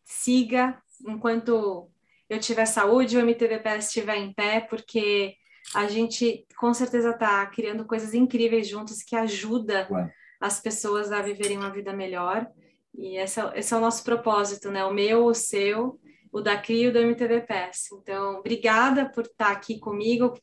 siga 0.05 0.77
enquanto 1.07 1.91
eu 2.29 2.41
tiver 2.41 2.67
saúde 2.67 3.17
o 3.17 3.21
MTVPS 3.21 3.87
estiver 3.87 4.17
em 4.17 4.33
pé, 4.33 4.61
porque 4.61 5.37
a 5.75 5.87
gente 5.89 6.47
com 6.57 6.73
certeza 6.73 7.11
está 7.11 7.45
criando 7.47 7.85
coisas 7.85 8.15
incríveis 8.15 8.69
juntos 8.69 9.03
que 9.03 9.17
ajuda 9.17 9.87
Ué. 9.91 10.13
as 10.41 10.61
pessoas 10.61 11.11
a 11.13 11.23
viverem 11.23 11.57
uma 11.59 11.71
vida 11.71 11.93
melhor. 11.93 12.47
E 12.95 13.17
esse 13.17 13.41
é, 13.41 13.53
esse 13.57 13.75
é 13.75 13.77
o 13.77 13.81
nosso 13.81 14.03
propósito, 14.05 14.71
né? 14.71 14.85
O 14.85 14.93
meu, 14.93 15.27
o 15.27 15.35
seu, 15.35 16.01
o 16.33 16.41
da 16.41 16.57
CRI 16.57 16.83
e 16.83 16.89
o 16.89 16.93
do 16.93 16.99
MTVPS. 16.99 17.95
Então, 17.95 18.39
obrigada 18.39 19.11
por 19.11 19.25
estar 19.25 19.51
aqui 19.51 19.79
comigo, 19.79 20.35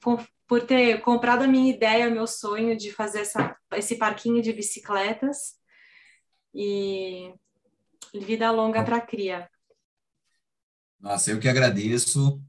por 0.48 0.62
ter 0.62 1.02
comprado 1.02 1.44
a 1.44 1.48
minha 1.48 1.74
ideia, 1.74 2.08
o 2.08 2.12
meu 2.12 2.28
sonho 2.28 2.78
de 2.78 2.92
fazer 2.92 3.22
essa, 3.22 3.56
esse 3.74 3.98
parquinho 3.98 4.42
de 4.42 4.54
bicicletas. 4.54 5.56
E 6.54 7.34
vida 8.14 8.52
longa 8.52 8.84
para 8.84 8.98
a 8.98 9.02
CRIA. 9.02 9.50
Nossa, 11.04 11.32
eu 11.32 11.40
que 11.40 11.50
agradeço 11.50 12.38
o 12.38 12.42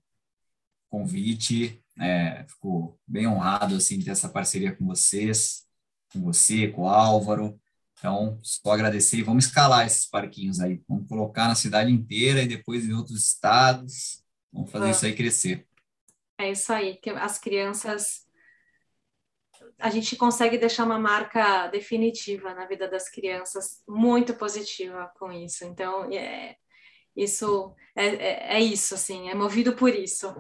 convite, 0.89 1.85
é, 1.99 2.45
fico 2.45 2.97
bem 3.05 3.27
honrado 3.27 3.75
assim, 3.75 3.99
de 3.99 4.05
ter 4.05 4.13
essa 4.13 4.29
parceria 4.29 4.75
com 4.75 4.87
vocês, 4.87 5.67
com 6.13 6.23
você, 6.23 6.69
com 6.69 6.83
o 6.83 6.89
Álvaro, 6.89 7.61
então, 7.99 8.39
só 8.43 8.71
agradecer 8.71 9.17
e 9.17 9.23
vamos 9.23 9.47
escalar 9.47 9.87
esses 9.87 10.07
parquinhos 10.07 10.61
aí. 10.61 10.81
Vamos 10.89 11.09
colocar 11.09 11.49
na 11.49 11.55
cidade 11.57 11.91
inteira 11.91 12.43
e 12.43 12.47
depois 12.47 12.87
em 12.87 12.93
outros 12.93 13.27
estados. 13.27 14.23
Vamos 14.53 14.71
fazer 14.71 14.91
isso 14.91 15.07
aí 15.07 15.17
crescer. 15.17 15.67
É 16.39 16.51
isso 16.53 16.73
aí, 16.73 16.97
que 16.97 17.11
as 17.11 17.39
crianças 17.39 18.25
a 19.79 19.91
gente 19.91 20.15
consegue 20.17 20.57
deixar 20.57 20.85
uma 20.85 20.99
marca 20.99 21.67
definitiva 21.69 22.55
na 22.55 22.67
vida 22.67 22.87
das 22.87 23.09
crianças, 23.09 23.83
muito 23.89 24.35
positiva 24.35 25.11
com 25.19 25.33
isso. 25.33 25.65
Então, 25.65 26.05
é, 26.13 26.57
isso 27.17 27.75
é, 27.97 28.07
é, 28.07 28.57
é 28.57 28.61
isso, 28.61 28.95
assim, 28.95 29.29
é 29.29 29.35
movido 29.35 29.75
por 29.75 29.95
isso. 29.95 30.35